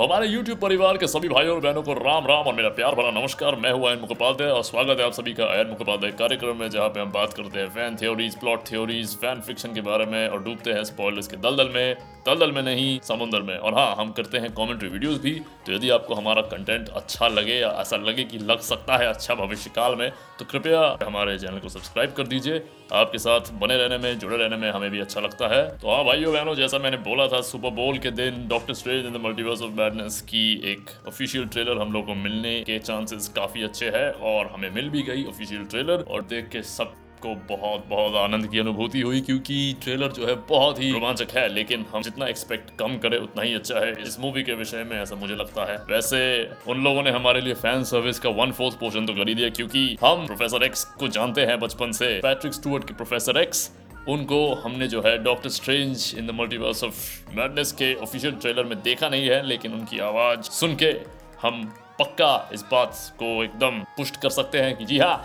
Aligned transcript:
हमारे 0.00 0.28
YouTube 0.28 0.60
परिवार 0.60 0.96
के 0.96 1.06
सभी 1.06 1.28
भाइयों 1.28 1.54
और 1.54 1.60
बहनों 1.60 1.82
को 1.82 1.92
राम 1.94 2.26
राम 2.26 2.46
और 2.46 2.54
मेरा 2.54 2.68
प्यार 2.68 2.94
भरा 2.94 3.10
नमस्कार। 3.10 3.56
मैं 3.56 3.72
हूँ 3.72 3.86
आयन 3.88 3.98
मुखोपाध्याय 4.00 4.50
और 4.50 4.62
स्वागत 4.64 5.00
है 5.00 5.06
आप 5.06 5.12
सभी 5.12 5.32
का 5.34 5.44
आयन 5.46 5.66
मुखोपाध्याय 5.68 6.12
कार्यक्रम 6.12 6.56
में, 6.56 6.70
जहाँ 6.70 6.88
पे 6.88 7.00
हम 7.00 7.10
बात 7.12 7.32
करते 7.32 7.60
हैं 7.60 7.68
fan 7.70 7.96
theories 7.96 8.38
plot 8.40 8.64
theories 8.68 9.16
fan 9.16 9.40
fiction 9.40 9.74
के 9.74 9.80
बारे 9.80 10.06
में 10.06 10.28
और 10.28 10.42
डूबते 10.44 10.72
हैं 10.72 10.84
स्पॉयलर्स 10.84 11.28
के 11.28 11.36
दलदल 11.38 11.68
में। 11.74 11.96
दलदल 12.26 12.52
में 12.52 12.62
नहीं, 12.62 12.98
समुद्र 13.02 13.42
में। 13.42 13.56
और 13.56 13.74
हाँ 13.74 13.94
हम 13.96 14.12
करते 14.12 14.38
हैं 14.38 14.52
कॉमेंट्री 14.54 14.88
वीडियोस 14.88 15.20
भी 15.20 15.38
तो 15.66 15.72
यदि 15.72 15.90
आपको 15.90 16.14
हमारा 16.14 16.42
कंटेंट 16.48 16.88
अच्छा 16.88 17.28
लगे 17.28 17.60
या 17.60 17.70
ऐसा 17.80 17.96
लगे 17.98 18.24
कि 18.24 18.38
लग 18.40 18.60
सकता 18.64 18.96
है 18.96 19.06
अच्छा 19.06 19.34
भविष्य 19.36 19.70
काल 19.76 19.96
में 19.96 20.10
तो 20.38 20.44
कृपया 20.44 20.96
हमारे 21.04 21.38
चैनल 21.38 21.58
को 21.58 21.68
सब्सक्राइब 21.68 22.12
कर 22.12 22.26
दीजिए। 22.26 22.62
आपके 22.92 23.18
साथ 23.18 23.52
बने 23.52 23.76
रहने 23.76 23.98
में, 23.98 24.18
जुड़े 24.18 24.36
रहने 24.36 24.56
में 24.56 24.70
हमें 24.70 24.90
भी 24.90 25.00
अच्छा 25.00 25.20
लगता 25.20 25.48
है। 25.48 25.62
तो 25.78 25.90
हाँ 25.90 26.04
भाइयों, 26.04 26.32
बहनों, 26.32 26.54
जैसा 26.54 26.78
मैंने 26.78 26.96
बोला 26.96 27.26
था, 27.26 27.40
सुपर 27.40 27.70
बोल 27.70 27.98
के 27.98 28.10
दिन 28.10 28.46
Doctor 28.48 28.74
Strange 28.74 29.06
in 29.06 29.12
the 29.12 29.16
Multiverse 29.16 29.62
of 29.62 29.72
Madness 29.72 30.20
की 30.20 30.42
एक 30.72 30.90
ऑफिशियल 31.08 31.46
ट्रेलर 31.46 31.80
हम 31.80 31.92
लोग 31.92 32.06
को 32.06 32.14
मिलने 32.14 32.60
के 32.60 32.78
चांसेस 32.78 33.28
काफ़ी 33.28 33.62
अच्छे 33.62 33.90
हैं 33.90 34.10
और 34.30 34.46
हमें 34.46 34.70
मिल 34.70 34.88
भी 34.90 35.02
गई 35.02 35.24
ऑफिशियल 35.24 35.64
ट्रेलर 35.64 36.04
और 36.10 36.22
देख 36.24 36.48
के 36.48 36.62
सब 36.62 36.94
को 37.22 37.34
बहुत 37.48 37.84
बहुत 37.88 38.14
आनंद 38.16 38.46
की 38.50 38.58
अनुभूति 38.58 39.00
हुई 39.00 39.20
क्योंकि 39.20 39.56
ट्रेलर 39.82 40.12
जो 40.12 40.26
है 40.26 40.34
बहुत 40.48 40.80
ही 40.82 40.90
रोमांचक 40.92 41.36
है, 41.36 41.48
लेकिन 41.48 41.84
हम 41.92 42.02
जितना 42.02 42.26
एक्सपेक्ट 42.26 42.70
कम 42.78 42.96
करें, 42.98 43.18
उतना 43.18 43.42
ही 43.42 43.54
अच्छा 43.54 43.78
है। 43.78 43.92
इस 44.02 44.18
मूवी 44.20 44.42
के 44.42 44.54
विषय 44.54 44.84
में 44.84 44.96
ऐसा 45.00 45.16
मुझे 45.16 45.34
लगता 45.34 45.64
है। 45.72 45.76
वैसे, 45.90 46.20
उन 46.68 46.84
लोगों 46.84 47.02
ने 47.02 47.10
हमारे 47.10 47.40
लिए 47.40 47.54
फ़ैन 47.56 47.84
सर्विस 47.84 48.18
का 48.18 48.30
वन 48.30 48.52
फोर्थ 48.52 48.78
पोर्शन 48.78 49.06
तो 49.06 49.14
कर 49.14 49.28
ही 49.28 49.34
दिया 49.34 49.48
क्योंकि 49.50 49.84
हम 50.04 50.26
प्रोफेसर 50.26 50.64
एक्स 50.64 50.84
को 50.94 51.08
जानते 51.08 51.40
हैं 51.40 51.58
बचपन 51.60 51.92
से। 51.92 52.18
पैट्रिक 52.20 52.54
स्टूअर्ट 52.54 52.86
के 52.88 52.94
प्रोफेसर 52.94 53.40
एक्स 53.40 53.70
उनको 54.08 54.40
हमने 54.54 54.86
जो 54.88 55.00
है 55.02 55.16
Doctor 55.24 55.48
Strange 55.50 56.14
in 56.18 56.26
the 56.26 56.30
Multiverse 56.30 56.84
of 56.84 56.94
Madness 57.34 57.72
के 57.72 57.94
ऑफिशियल 57.94 58.34
ट्रेलर 58.34 58.64
में 58.64 58.80
देखा 58.82 59.08
नहीं 59.08 59.28
है, 59.28 59.46
लेकिन 59.46 59.72
उनकी 59.72 59.98
आवाज़ 59.98 60.50
सुन 60.50 60.76
के 60.76 60.94
हम 61.42 61.64
पक्का 61.98 62.50
इस 62.52 62.62
बात 62.62 62.96
को 63.18 63.42
एकदम 63.44 63.80
पुष्ट 63.96 64.16
कर 64.22 64.30
सकते 64.30 64.58
हैं 64.58 64.76
कि 64.76 64.84
जी 64.84 64.98
हाँ 64.98 65.16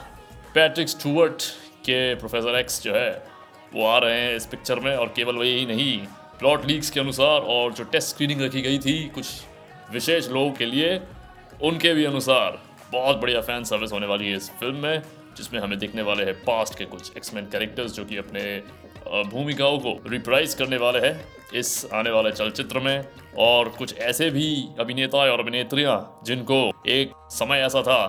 पैट्रिक 0.56 0.90
स्टूअर्ट 0.90 1.44
के 1.86 2.16
प्रोफेसर 2.16 2.60
एक्स 2.60 2.82
जो 2.84 2.94
है, 2.94 3.12
वो 3.74 3.86
आ 3.86 3.98
रहे 3.98 4.20
हैं 4.20 4.36
इस 4.36 4.46
पिक्चर 4.46 4.80
में 4.80 4.96
और 4.96 5.14
केवल 5.16 5.36
वही 5.36 5.54
ही 5.56 5.66
नहीं 5.66 5.98
प्लॉट 6.40 6.66
लीक्स 6.66 6.90
के 6.90 7.00
अनुसार 7.00 7.42
और 7.50 7.74
जो 7.74 7.84
टेस्ट 7.84 8.10
स्क्रीनिंग 8.10 8.42
रखी 8.42 8.62
गई 8.62 8.80
थी 8.80 9.04
कुछ 9.10 9.28
विशेष 9.92 10.30
लोगों 10.30 10.52
के 10.52 10.66
लिए, 10.66 11.00
उनके 11.64 11.94
भी 11.94 12.06
अनुसार 12.06 12.62
बहुत 12.92 13.18
बढ़िया 13.18 13.42
फ़ैन 13.42 13.64
सर्विस 13.64 13.92
होने 13.92 14.08
वाली 14.08 14.30
है 14.30 14.38
इस 14.38 14.50
फ़िल्म 14.50 14.76
में, 14.76 15.02
जिसमें 15.38 15.60
हमें 15.60 15.78
दिखने 15.80 16.02
वाले 16.02 16.24
हैं 16.24 16.34
पास्ट 16.44 16.78
के 16.78 16.86
कुछ 16.86 17.16
एक्समैन 17.18 17.46
कैरेक्टर्स 17.46 17.94
जो 17.94 18.06
कि 18.06 18.18
अपने 18.18 18.44
भूमिकाओं 19.30 19.78
को 19.80 19.98
रिप्राइज 20.10 20.54
करने 20.54 20.78
वाले 20.78 21.00
हैं 21.00 21.16
इस 21.54 21.88
आने 21.94 22.12
वाले 22.12 22.32
चलचित्र 22.32 22.80
में 22.80 23.06
और 23.40 23.70
कुछ 23.70 23.98
ऐसे 24.00 24.30
भी 24.30 24.48
अभिनेता 24.80 25.18
और 25.18 25.40
अभिनेत्रियाँ 25.40 25.98
जिनको 26.26 26.60
एक 26.88 27.12
समय 27.32 27.60
ऐसा 27.60 27.82
था 27.82 28.00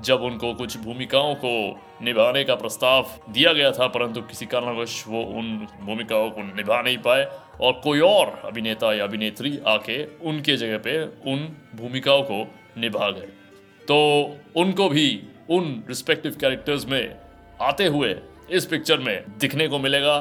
जब 0.00 0.22
उनको 0.22 0.54
कुछ 0.54 0.76
भूमिकाओं 0.76 1.34
को 1.34 1.52
निभाने 2.02 2.42
का 2.44 2.54
प्रस्ताव 2.54 3.10
दिया 3.30 3.52
गया 3.52 3.70
था, 3.72 3.86
परंतु 3.86 4.20
किसी 4.22 4.46
कारणवश 4.46 5.04
वो 5.08 5.22
उन 5.22 5.68
भूमिकाओं 5.80 6.30
को 6.30 6.42
निभा 6.56 6.80
नहीं 6.82 6.98
पाए 6.98 7.24
और 7.60 7.72
कोई 7.84 8.00
और 8.00 8.40
अभिनेता 8.44 8.92
या 8.94 9.04
अभिनेत्री 9.04 9.58
आके 9.66 10.04
उनके 10.20 10.56
जगह 10.56 10.78
पे 10.78 10.98
उन 11.32 11.48
भूमिकाओं 11.74 12.22
को 12.22 12.44
निभा 12.78 13.10
गए। 13.10 13.28
तो 13.88 13.96
उनको 14.56 14.88
भी 14.88 15.08
उन 15.50 15.82
रिस्पेक्टिव 15.88 16.36
कैरेक्टर्स 16.40 16.86
में 16.86 17.16
आते 17.60 17.86
हुए 17.86 18.14
इस 18.50 18.66
पिक्चर 18.66 18.98
में 18.98 19.24
दिखने 19.40 19.68
को 19.68 19.78
मिलेगा। 19.78 20.18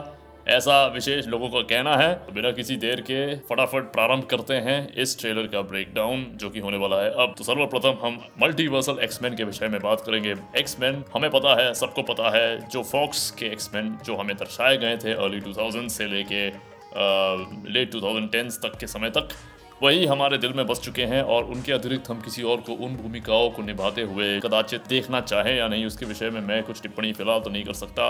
ऐसा 0.48 0.86
विशेष 0.88 1.28
लोगों 1.28 1.50
का 1.50 1.62
कहना 1.68 1.96
है। 1.96 2.14
तो 2.16 2.32
बिना 2.32 2.52
किसी 2.52 2.76
देर 2.76 3.02
के 3.02 3.36
फटाफट 3.40 3.92
प्रारंभ 3.94 4.24
करते 4.24 4.54
हैं 4.54 4.94
इस 4.96 5.18
ट्रेलर 5.20 5.48
का 5.48 5.62
ब्रेकडाउन 5.62 6.26
जो 6.36 6.50
कि 6.50 6.60
होने 6.60 6.78
वाला 6.78 7.02
है 7.02 7.10
अब। 7.24 7.36
तो 7.38 7.44
सर्वप्रथम 7.44 7.98
हम 8.02 8.20
मल्टीवर्सल 8.42 9.00
एक्समैन 9.04 9.36
के 9.36 9.44
विषय 9.44 9.68
में 9.68 9.80
बात 9.82 10.04
करेंगे। 10.06 10.36
एक्समैन 10.58 11.04
हमें 11.16 11.30
पता 11.32 11.56
है, 11.62 11.74
सबको 11.74 12.02
पता 12.04 12.36
है, 12.38 12.70
जो 12.70 12.84
फॉक्स 12.84 13.30
के 13.32 13.46
एक्समैन 13.46 13.98
जो 14.06 14.16
हमें 14.16 14.36
दर्शाए 14.38 14.78
गए 14.78 14.98
थे 14.98 15.14
अर्ली 15.14 15.40
टू 15.40 15.54
से 15.90 16.08
लेके 16.08 16.48
लेट 17.72 17.92
टू 17.92 18.00
तक 18.00 18.78
के 18.80 18.88
समय 18.88 19.10
तक 19.10 19.30
वही 19.84 20.06
हमारे 20.06 20.38
दिल 20.38 20.54
में 20.54 20.66
बस 20.68 20.80
चुके 20.80 21.04
हैं 21.04 21.22
और 21.26 21.44
उनके 21.46 21.72
अतिरिक्त 21.72 22.10
हम 22.10 22.20
किसी 22.22 22.44
और 22.44 22.58
को, 22.58 22.74
उन 22.76 22.96
भूमिकाओं 22.96 23.50
को 23.50 23.62
निभाते 23.62 24.02
हुए 24.02 24.40
कदाचित 24.40 24.88
देखना 24.90 25.22
चाहें 25.22 25.56
या 25.58 25.68
नहीं, 25.68 25.86
उसके 25.86 26.06
विषय 26.06 26.30
में 26.30 26.40
मैं 26.42 26.62
कुछ 26.64 26.82
टिप्पणी 26.82 27.12
फ़िलहाल 27.14 27.40
तो 27.40 27.50
नहीं 27.50 27.64
कर 27.64 27.74
सकता। 27.74 28.10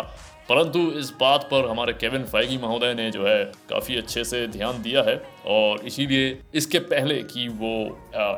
परंतु 0.50 0.80
इस 1.00 1.12
बात 1.20 1.48
पर 1.52 1.70
हमारे 1.70 1.94
केविन 1.94 2.24
फाइगी 2.24 2.58
महोदय 2.58 2.94
ने 2.94 3.10
जो 3.12 3.26
है 3.28 3.44
काफ़ी 3.70 3.98
अच्छे 3.98 4.24
से 4.24 4.46
ध्यान 4.48 4.82
दिया 4.82 5.04
है 5.04 5.16
और 5.48 5.86
इसीलिए 5.86 6.38
इसके 6.56 6.80
पहले 6.92 7.22
कि 7.24 7.48
वो 7.56 7.74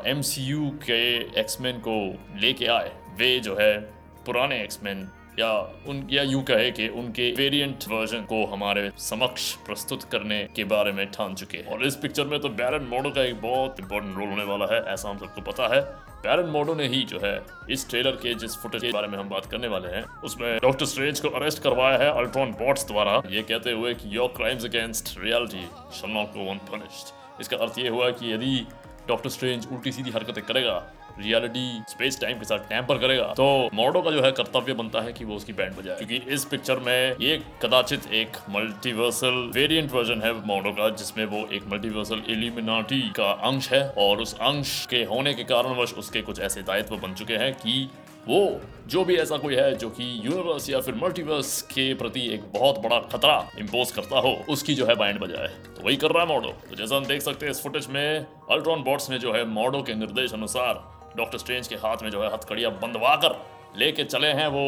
एमसीयू 0.06 0.70
के 0.86 1.02
एक्समैन 1.40 1.78
को 1.88 1.98
लेके 2.40 2.66
आए, 2.68 2.92
वे 3.18 3.38
जो 3.40 3.56
है 3.60 3.78
पुराने 4.26 4.62
एक्समैन 4.62 5.08
या 5.38 5.50
उन, 5.88 6.06
या 6.10 6.22
यूँ 6.22 6.42
कहे 6.44 6.70
कि 6.70 6.88
उनके 6.90 7.30
वेरिएंट 7.32 7.84
वर्जन 7.88 8.22
को 8.24 8.44
हमारे 8.46 8.90
समक्ष 9.00 9.52
प्रस्तुत 9.66 10.02
करने 10.12 10.42
के 10.56 10.64
बारे 10.66 10.92
में 10.92 11.06
ठान 11.10 11.34
चुके 11.34 11.58
हैं। 11.58 11.66
और 11.66 11.84
इस 11.86 11.96
पिक्चर 11.96 12.24
में 12.24 12.38
तो 12.40 12.48
बैरन 12.50 12.84
मोडो 12.84 13.10
का 13.10 13.22
एक 13.22 13.40
बहुत 13.42 13.80
इंपॉर्टेंट 13.80 14.16
रोल 14.16 14.28
होने 14.28 14.44
वाला 14.44 14.74
है, 14.74 14.82
ऐसा 14.84 15.08
हम 15.08 15.18
सबको 15.18 15.40
पता 15.42 15.74
है। 15.74 15.80
बैरन 16.24 16.50
मोडो 16.50 16.74
ने 16.74 16.86
ही 16.88 17.02
जो 17.04 17.20
है 17.24 17.34
इस 17.70 17.88
ट्रेलर 17.90 18.16
के, 18.16 18.34
जिस 18.34 18.56
फुटेज 18.56 18.82
के 18.82 18.92
बारे 18.92 19.08
में 19.08 19.18
हम 19.18 19.28
बात 19.28 19.46
करने 19.46 19.68
वाले 19.68 19.88
हैं, 19.88 20.04
उसमें 20.24 20.58
डॉक्टर 20.58 20.86
स्ट्रेंज 20.86 21.20
को 21.20 21.28
अरेस्ट 21.30 21.62
करवाया 21.62 21.98
है 21.98 22.10
अल्ट्रॉन 22.12 22.52
बॉट्स 22.60 22.86
द्वारा। 22.86 23.20
ये 23.30 23.42
कहते 23.42 23.72
हुए 23.72 23.94
कि 23.94 24.16
your 24.16 24.32
crimes 24.36 24.64
against 24.64 25.14
reality 25.18 25.66
shall 25.98 26.10
not 26.10 26.32
go 26.34 26.50
unpunished 26.50 27.40
इसका 27.40 27.56
अर्थ 27.56 27.78
ये 27.78 27.88
हुआ 27.88 28.10
कि 28.12 28.32
यदि 28.32 28.66
डॉक्टर 29.08 29.30
स्ट्रेंज 29.30 29.66
उल्टी 29.72 29.92
सीधी 29.92 30.10
हरकतें 30.10 30.44
करेगा 30.44 30.76
रियलिटी 31.18 31.82
स्पेस 31.88 32.18
टाइम 32.20 32.38
के 32.38 32.44
साथ 32.44 32.58
टैंपर 32.68 32.98
करेगा 32.98 33.26
तो 33.36 33.44
मॉडो 33.74 34.00
का 34.02 34.10
जो 34.10 34.22
है 34.22 34.30
कर्तव्य 34.32 34.72
बनता 34.72 35.00
है 35.00 35.12
कि 35.12 35.24
वो 35.24 35.34
उसकी 35.36 35.52
बैंड 35.52 35.76
बजाए। 35.76 35.96
क्योंकि 35.96 36.32
इस 36.34 36.44
पिक्चर 36.44 36.78
में 36.78 37.16
ये 37.20 37.36
कदाचित 37.62 38.12
एक 38.12 38.36
मल्टीवर्सल 38.50 39.50
वेरिएंट 39.54 39.92
वर्जन 39.92 40.22
है 40.22 40.32
मॉडो 40.46 40.70
का, 40.70 40.88
जिसमें 40.90 41.24
वो 41.26 41.46
एक 41.52 41.66
मल्टीवर्सल 41.72 42.22
एलिमिनाटी 42.28 43.00
का 43.16 43.30
अंश 43.48 43.70
है, 43.72 43.88
और 43.88 44.22
उस 44.22 44.34
अंश 44.42 44.86
के 44.90 45.02
होने 45.04 45.34
के 45.34 45.44
कारणवश 45.44 45.92
उसके 45.94 46.22
कुछ 46.22 46.40
ऐसे 46.40 46.62
दायित्व 46.62 46.96
बन 46.96 47.14
चुके 47.14 47.34
हैं 47.34 47.52
कि 47.54 47.88
वो 48.28 48.60
जो 48.86 49.04
भी 49.04 49.16
ऐसा 49.16 49.36
कोई 49.36 49.54
है 49.54 49.74
जो 49.74 49.88
कि 49.90 50.04
यूनिवर्स 50.24 50.68
या 50.70 50.80
फिर 50.80 50.94
मल्टीवर्स 50.94 51.60
के 51.62 51.92
प्रति 51.94 52.20
एक 52.34 52.42
बहुत 52.52 52.78
बड़ा 52.78 52.98
खतरा 53.12 53.36
इम्पोज 53.58 53.90
करता 53.92 54.18
हो, 54.18 54.34
उसकी 54.48 54.74
जो 54.74 54.86
है 54.86 54.94
बैंड 54.94 55.20
बजाए। 55.20 55.48
तो 55.76 55.82
वही 55.82 55.96
कर 55.96 56.10
रहा 56.10 56.22
है 56.22 56.28
मॉडो 56.28 56.48
तो 56.68 56.76
जैसा 56.76 56.96
हम 56.96 57.04
देख 57.04 57.22
सकते 57.22 57.46
हैं 57.46 57.50
इस 57.50 57.62
फुटेज 57.62 57.86
में 57.90 58.26
अल्ट्रॉन 58.50 58.82
बॉट्स 58.82 59.10
ने 59.10 59.18
जो 59.18 59.32
है 59.32 59.44
मॉडो 59.48 59.82
के 59.82 59.94
निर्देश 59.94 60.32
अनुसार 60.32 60.82
डॉक्टर 61.16 61.38
स्ट्रेंज 61.38 61.68
के 61.68 61.74
हाथ 61.76 62.02
में 62.02 62.10
जो 62.10 62.22
है 62.22 62.32
हथकड़िया 62.32 62.70
बंदवा 62.82 63.14
कर 63.16 63.36
लेके 63.78 64.04
चले 64.04 64.28
हैं 64.28 64.46
वो 64.48 64.66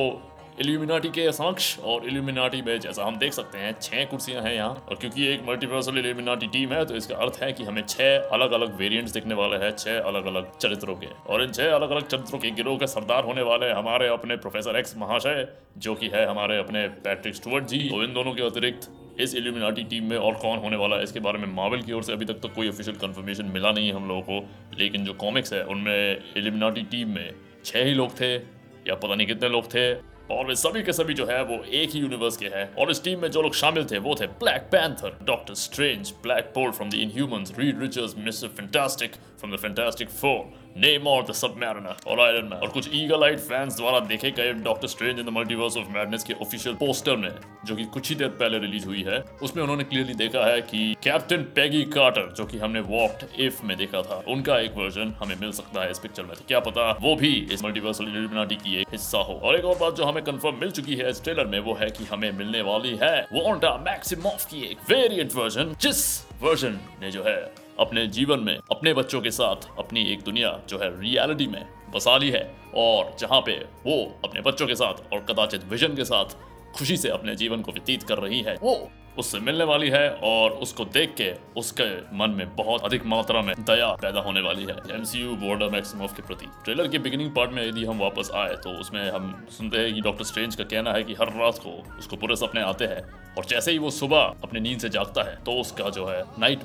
इल्यूमिनाटी 0.60 1.08
के 1.08 1.30
समक्ष 1.32 1.78
और 1.80 2.04
इल्यूमिनाटी 2.08 2.60
में 2.62 2.78
जैसा 2.80 3.04
हम 3.04 3.16
देख 3.18 3.32
सकते 3.32 3.58
हैं, 3.58 3.72
छह 3.80 4.04
कुर्सियाँ 4.04 4.42
हैं 4.42 4.52
यहाँ। 4.54 4.86
और 4.88 4.96
क्योंकि 4.96 5.26
एक 5.26 5.42
मल्टीवर्सल 5.48 5.98
इल्यूमिनाटी 5.98 6.46
टीम 6.46 6.72
है 6.72 6.84
तो 6.84 6.94
इसका 6.96 7.16
अर्थ 7.16 7.38
है 7.42 7.52
कि 7.52 7.64
हमें 7.64 7.82
छह 7.84 8.28
अलग 8.34 8.52
अलग 8.52 8.76
वेरिएंट्स 8.78 9.12
दिखने 9.12 9.34
वाले 9.34 9.56
हैं, 9.56 9.70
छह 9.72 9.98
अलग 10.00 10.26
अलग 10.26 10.56
चरित्रों 10.58 10.94
के। 10.96 11.06
और 11.26 11.42
इन 11.42 11.52
छह 11.52 11.74
अलग 11.74 11.90
अलग 11.90 12.06
चरित्रों 12.06 12.38
के 12.38 12.50
गिरोह 12.52 12.78
के 12.78 12.86
सरदार 12.86 13.24
होने 13.24 13.42
वाले 13.42 13.70
हमारे 13.72 14.08
अपने 14.08 14.36
प्रोफेसर 14.36 14.78
एक्स 14.78 14.96
महाशय, 14.98 15.46
जो 15.78 15.94
कि 15.94 16.10
है 16.14 16.26
हमारे 16.26 16.58
अपने 16.58 16.86
पैट्रिक 17.04 17.34
स्टुअर्ट 17.34 17.66
जी। 17.66 17.78
तो 17.88 18.02
इन 18.04 18.14
दोनों 18.14 18.34
के 18.34 18.42
अतिरिक्त 18.42 18.90
इस 19.20 19.34
एल्यूमिनाटी 19.34 19.84
टीम 19.84 20.10
में 20.10 20.16
और 20.18 20.34
कौन 20.36 20.58
होने 20.58 20.76
वाला 20.76 20.96
है, 20.96 21.02
इसके 21.02 21.20
बारे 21.20 21.38
में 21.38 21.54
मार्वल 21.54 21.82
की 21.82 21.92
ओर 21.92 22.02
से 22.02 22.12
अभी 22.12 22.24
तक 22.24 22.40
तो 22.40 22.48
कोई 22.48 22.68
ऑफिशियल 22.68 22.96
कंफर्मेशन 22.96 23.52
मिला 23.52 23.72
नहीं 23.72 23.88
है 23.88 23.94
हम 23.94 24.08
लोगों 24.08 24.22
को। 24.22 24.76
लेकिन 24.78 25.04
जो 25.04 25.12
कॉमिक्स 25.20 25.52
है, 25.52 25.64
उनमें 25.66 25.94
एल्यूमिनाटी 25.94 26.82
टीम 26.90 27.14
में 27.14 27.30
छः 27.64 27.84
ही 27.84 27.94
लोग 27.94 28.20
थे, 28.20 28.34
या 28.34 28.94
पता 28.94 29.14
नहीं 29.14 29.26
कितने 29.26 29.48
लोग 29.48 29.66
थे। 29.66 30.15
और 30.30 30.46
वे 30.46 30.54
सभी 30.56 30.82
के 30.82 30.92
सभी 30.92 31.14
जो 31.14 31.26
है 31.26 31.42
वो 31.44 31.62
एक 31.64 31.90
ही 31.90 32.00
यूनिवर्स 32.00 32.36
के 32.36 32.46
हैं। 32.46 32.74
और 32.74 32.90
इस 32.90 33.02
टीम 33.04 33.20
में 33.22 33.30
जो 33.30 33.42
लोग 33.42 33.54
शामिल 33.54 33.84
थे, 33.84 33.98
वो 33.98 34.14
थे 34.14 34.26
Black 34.26 34.68
Panther 34.72 35.18
Doctor 35.22 35.54
Strange 35.54 36.12
Black 36.22 36.52
Bolt 36.54 36.70
from 36.70 36.90
the 36.90 36.94
Inhumans 36.94 37.52
Reed 37.58 37.80
Richards 37.80 38.14
Mister 38.18 38.48
Fantastic 38.56 39.14
from 39.40 39.56
the 39.56 39.58
Fantastic 39.58 40.08
Four 40.10 40.65
Namor 40.76 41.06
और 41.08 41.22
द 41.24 41.32
सबमैरिनर 41.34 41.96
और 42.06 42.20
आयरन 42.20 42.44
मैन 42.44 42.60
और 42.60 42.68
कुछ 42.68 42.88
ईगल 42.94 43.24
आइट 43.24 43.38
फैंस 43.40 43.76
द्वारा 43.76 44.00
देखे 44.06 44.30
गए 44.30 44.52
Doctor 44.64 44.88
Strange 44.88 45.18
in 45.18 45.26
the 45.26 45.28
Multiverse 45.28 45.76
of 45.76 45.88
Madness 45.90 46.24
के 46.24 46.34
official 46.34 46.74
poster 46.76 47.16
में, 47.16 47.30
जो 47.66 47.76
कि 47.76 47.84
कुछ 47.86 48.08
ही 48.08 48.14
देर 48.14 48.28
पहले 48.40 48.58
रिलीज़ 48.58 48.86
हुई 48.86 49.02
है, 49.02 49.20
उसमें 49.42 49.62
उन्होंने 49.62 49.84
क्लियरली 49.84 50.14
देखा 50.14 50.44
है 50.46 50.60
कि 50.62 50.94
कैप्टन 51.02 51.42
पैगी 51.56 51.82
कार्टर 51.96 52.32
जो 52.32 52.44
कि 52.46 52.58
हमने 52.58 52.80
वॉक्ड 52.82 53.40
इफ़ 53.40 53.64
में 53.66 53.76
देखा 53.76 54.02
था, 54.02 54.22
उनका 54.28 54.58
एक 54.60 54.76
वर्जन 54.76 55.14
हमें 55.18 55.36
मिल 55.40 55.52
सकता 55.52 55.82
है 55.82 55.90
इस 55.90 55.98
पिक्चर 55.98 56.22
में। 56.22 56.34
तो 56.34 56.44
क्या 56.48 56.60
पता 56.60 56.90
वो 57.00 57.16
भी 57.16 57.34
इस 57.52 57.64
मल्टीवर्सल 57.64 58.04
इल्यूमिनाटी 58.06 58.56
की 58.56 58.80
एक 58.80 58.88
हिस्सा 58.92 59.18
हो। 59.20 59.40
और 59.42 59.58
एक 59.58 59.64
और 59.64 59.78
बात 59.78 59.94
जो 59.94 60.04
हमें 60.04 60.22
कंफर्म 60.24 60.60
मिल 60.60 60.70
चुकी 60.70 60.96
है 60.96 61.10
इस 61.10 61.22
ट्रेलर 61.24 61.46
में, 61.46 61.60
वो 61.60 61.74
है 61.74 61.90
कि 61.90 62.04
हमें 62.04 62.30
मिलने 62.32 62.62
वाली 62.62 62.96
है 63.02 63.20
वोंडा 63.32 63.76
मैक्सिमोफ 63.86 64.44
की 64.50 64.66
एक 64.70 64.90
वेरिएंट 64.90 65.34
वर्जन 65.34 65.76
जिस 65.80 66.04
वर्जन 66.42 66.78
ने 67.02 67.10
जो 67.10 67.22
है 67.22 67.65
अपने 67.80 68.06
जीवन 68.08 68.40
में, 68.40 68.56
अपने 68.70 68.92
बच्चों 68.94 69.20
के 69.20 69.30
साथ 69.30 69.68
अपनी 69.78 70.04
एक 70.12 70.22
दुनिया 70.22 70.58
जो 70.68 70.78
है 70.78 70.90
रियलिटी 71.00 71.46
में 71.46 71.64
बसा 71.94 72.16
ली 72.16 72.30
है 72.30 72.44
और 72.76 73.14
जहाँ 73.18 73.40
पे 73.40 73.56
वो 73.86 74.02
अपने 74.24 74.40
बच्चों 74.40 74.66
के 74.66 74.74
साथ 74.74 75.12
और 75.12 75.24
कदाचित 75.30 75.64
विजन 75.64 75.94
के 75.96 76.04
साथ 76.04 76.36
खुशी 76.76 76.96
से 76.96 77.08
अपने 77.08 77.34
जीवन 77.36 77.62
को 77.62 77.72
व्यतीत 77.72 78.02
कर 78.02 78.18
रही 78.18 78.40
है, 78.40 78.54
वो 78.62 78.90
उससे 79.18 79.38
मिलने 79.40 79.64
वाली 79.64 79.88
है 79.90 80.08
और 80.24 80.50
उसको 80.62 80.84
देख 80.84 81.14
के 81.20 81.30
उसके 81.56 81.84
मन 82.16 82.30
में 82.30 82.54
बहुत 82.56 82.84
अधिक 82.84 83.06
मात्रा 83.06 83.42
में 83.42 83.54
दया 83.60 83.90
पैदा 84.02 84.20
होने 84.20 84.40
वाली 84.40 84.64
है। 84.64 84.76
एमसीयू 84.96 85.36
बॉर्डर 85.36 85.70
मैक्सिमोफ 85.70 86.16
के 86.16 86.22
प्रति। 86.22 86.46
ट्रेलर 86.64 86.88
के 86.88 86.98
बिगिनिंग 86.98 87.30
पार्ट 87.30 87.52
में 87.52 87.62
यदि 87.66 87.84
हम 87.84 87.98
वापस 87.98 88.30
आए 88.34 88.56
तो 88.56 88.78
उसमें 88.80 89.10
हम 89.10 89.46
सुनते 89.50 89.78
हैं 89.78 89.94
कि 89.94 90.00
डॉक्टर 90.00 90.24
स्ट्रेंज 90.24 90.54
का 90.54 90.64
कहना 90.64 90.92
है 90.92 91.02
कि 91.02 91.14
हर 91.14 91.32
रात 91.38 91.58
को 91.58 91.98
उसको 91.98 92.16
पूरे 92.16 92.36
सपने 92.36 92.62
आते 92.62 92.84
हैं 92.84 93.02
और 93.38 93.44
जैसे 93.44 93.72
ही 93.72 93.78
वो 93.78 93.90
सुबह 93.92 94.34
अपनी 94.42 94.60
नींद 94.60 94.78
से 94.78 94.88
जागता 94.88 95.22
है 95.22 95.36
तो 95.44 95.60
उसका 95.60 95.88
जो 95.90 96.06
है 96.06 96.22
नाइट 96.38 96.64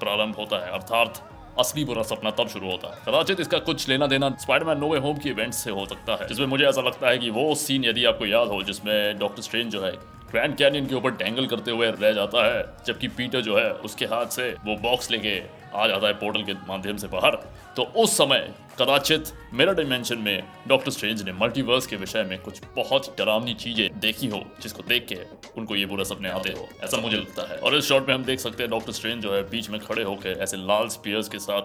प्रारंभ 0.00 0.34
होता 0.34 0.66
है। 0.66 0.72
अर्थात, 0.72 1.30
असली 1.58 1.84
बुरा 1.84 2.02
सपना 2.02 2.30
तब 2.30 2.48
शुरू 2.48 2.70
होता 2.70 2.88
है। 2.88 3.00
कदाचित 3.08 3.40
इसका 3.40 3.58
कुछ 3.58 3.88
लेना 3.88 4.06
देना 4.06 4.30
स्पाइडरमैन 4.30 4.78
नोवे 4.78 4.98
होम 4.98 5.18
की 5.18 5.28
इवेंट 5.28 5.54
से 5.54 5.70
हो 5.70 5.86
सकता 5.86 6.12
है, 6.12 6.28
जिसमें 6.28 6.46
मुझे 6.46 6.64
ऐसा 6.64 6.80
लगता 6.80 7.08
है 7.08 7.18
कि 7.18 7.30
वो 7.30 7.54
सीन 7.54 7.84
यदि 7.84 8.04
आपको 8.04 8.26
याद 8.26 8.48
हो, 8.48 8.62
जिसमें 8.62 9.18
डॉक्टर 9.18 9.42
स्ट्रेंज 9.42 9.72
जो 9.72 9.82
है 9.82 10.17
ग्रैंड 10.30 10.56
कैनियन 10.56 10.86
के 10.86 10.94
ऊपर 10.94 11.10
टैंगल 11.10 11.46
करते 11.46 11.70
हुए 11.70 11.90
रह 11.90 12.12
जाता 12.12 12.44
है, 12.46 12.64
जबकि 12.86 13.08
पीटर 13.08 13.40
जो 13.40 13.58
है, 13.58 13.70
उसके 13.72 14.04
हाथ 14.04 14.26
से 14.26 14.50
वो 14.50 14.76
बॉक्स 14.76 15.10
लेके 15.10 15.42
आ 15.74 15.86
जाता 15.86 16.06
है 16.06 16.12
पोर्टल 16.12 16.42
के 16.42 16.52
माध्यम 16.52 16.96
से 16.96 17.06
बाहर। 17.06 17.36
तो 17.76 17.82
उस 17.82 18.16
समय, 18.16 18.54
कदाचित 18.80 19.24
मेरा 19.52 19.72
डायमेंशन 19.72 20.18
में 20.18 20.42
डॉक्टर 20.68 20.90
स्ट्रेंज 20.90 21.22
ने 21.22 21.32
मल्टीवर्स 21.32 21.86
के 21.86 21.96
विषय 21.96 22.22
में 22.22 22.38
कुछ 22.38 22.60
बहुत 22.76 23.06
ही 23.06 23.12
डरावनी 23.18 23.54
चीज़ें 23.54 24.00
देखी 24.00 24.26
हो, 24.26 24.42
जिसको 24.62 24.82
देख 24.82 25.06
के 25.06 25.18
उनको 25.60 25.76
ये 25.76 25.86
बुरा 25.86 26.04
सपने 26.04 26.28
आते 26.28 26.50
हो। 26.50 26.68
ऐसा 26.84 26.96
मुझे 26.96 27.16
लगता 27.16 27.48
है। 27.50 27.58
और 27.58 27.76
इस 27.76 27.88
शॉट 27.88 28.08
में 28.08 28.14
हम 28.14 28.24
देख 28.24 28.40
सकते 28.40 28.62
हैं 28.62 28.70
डॉक्टर 28.70 28.92
स्ट्रेंज 28.92 29.22
जो 29.22 29.34
है, 29.34 29.42
बीच 29.50 29.70
में 29.70 29.80
खड़े 29.80 30.02
होकर 30.02 30.38
ऐसे 30.40 30.56
लाल 30.56 30.88
स्पीयर्स 30.88 31.28
के 31.28 31.38
साथ 31.38 31.62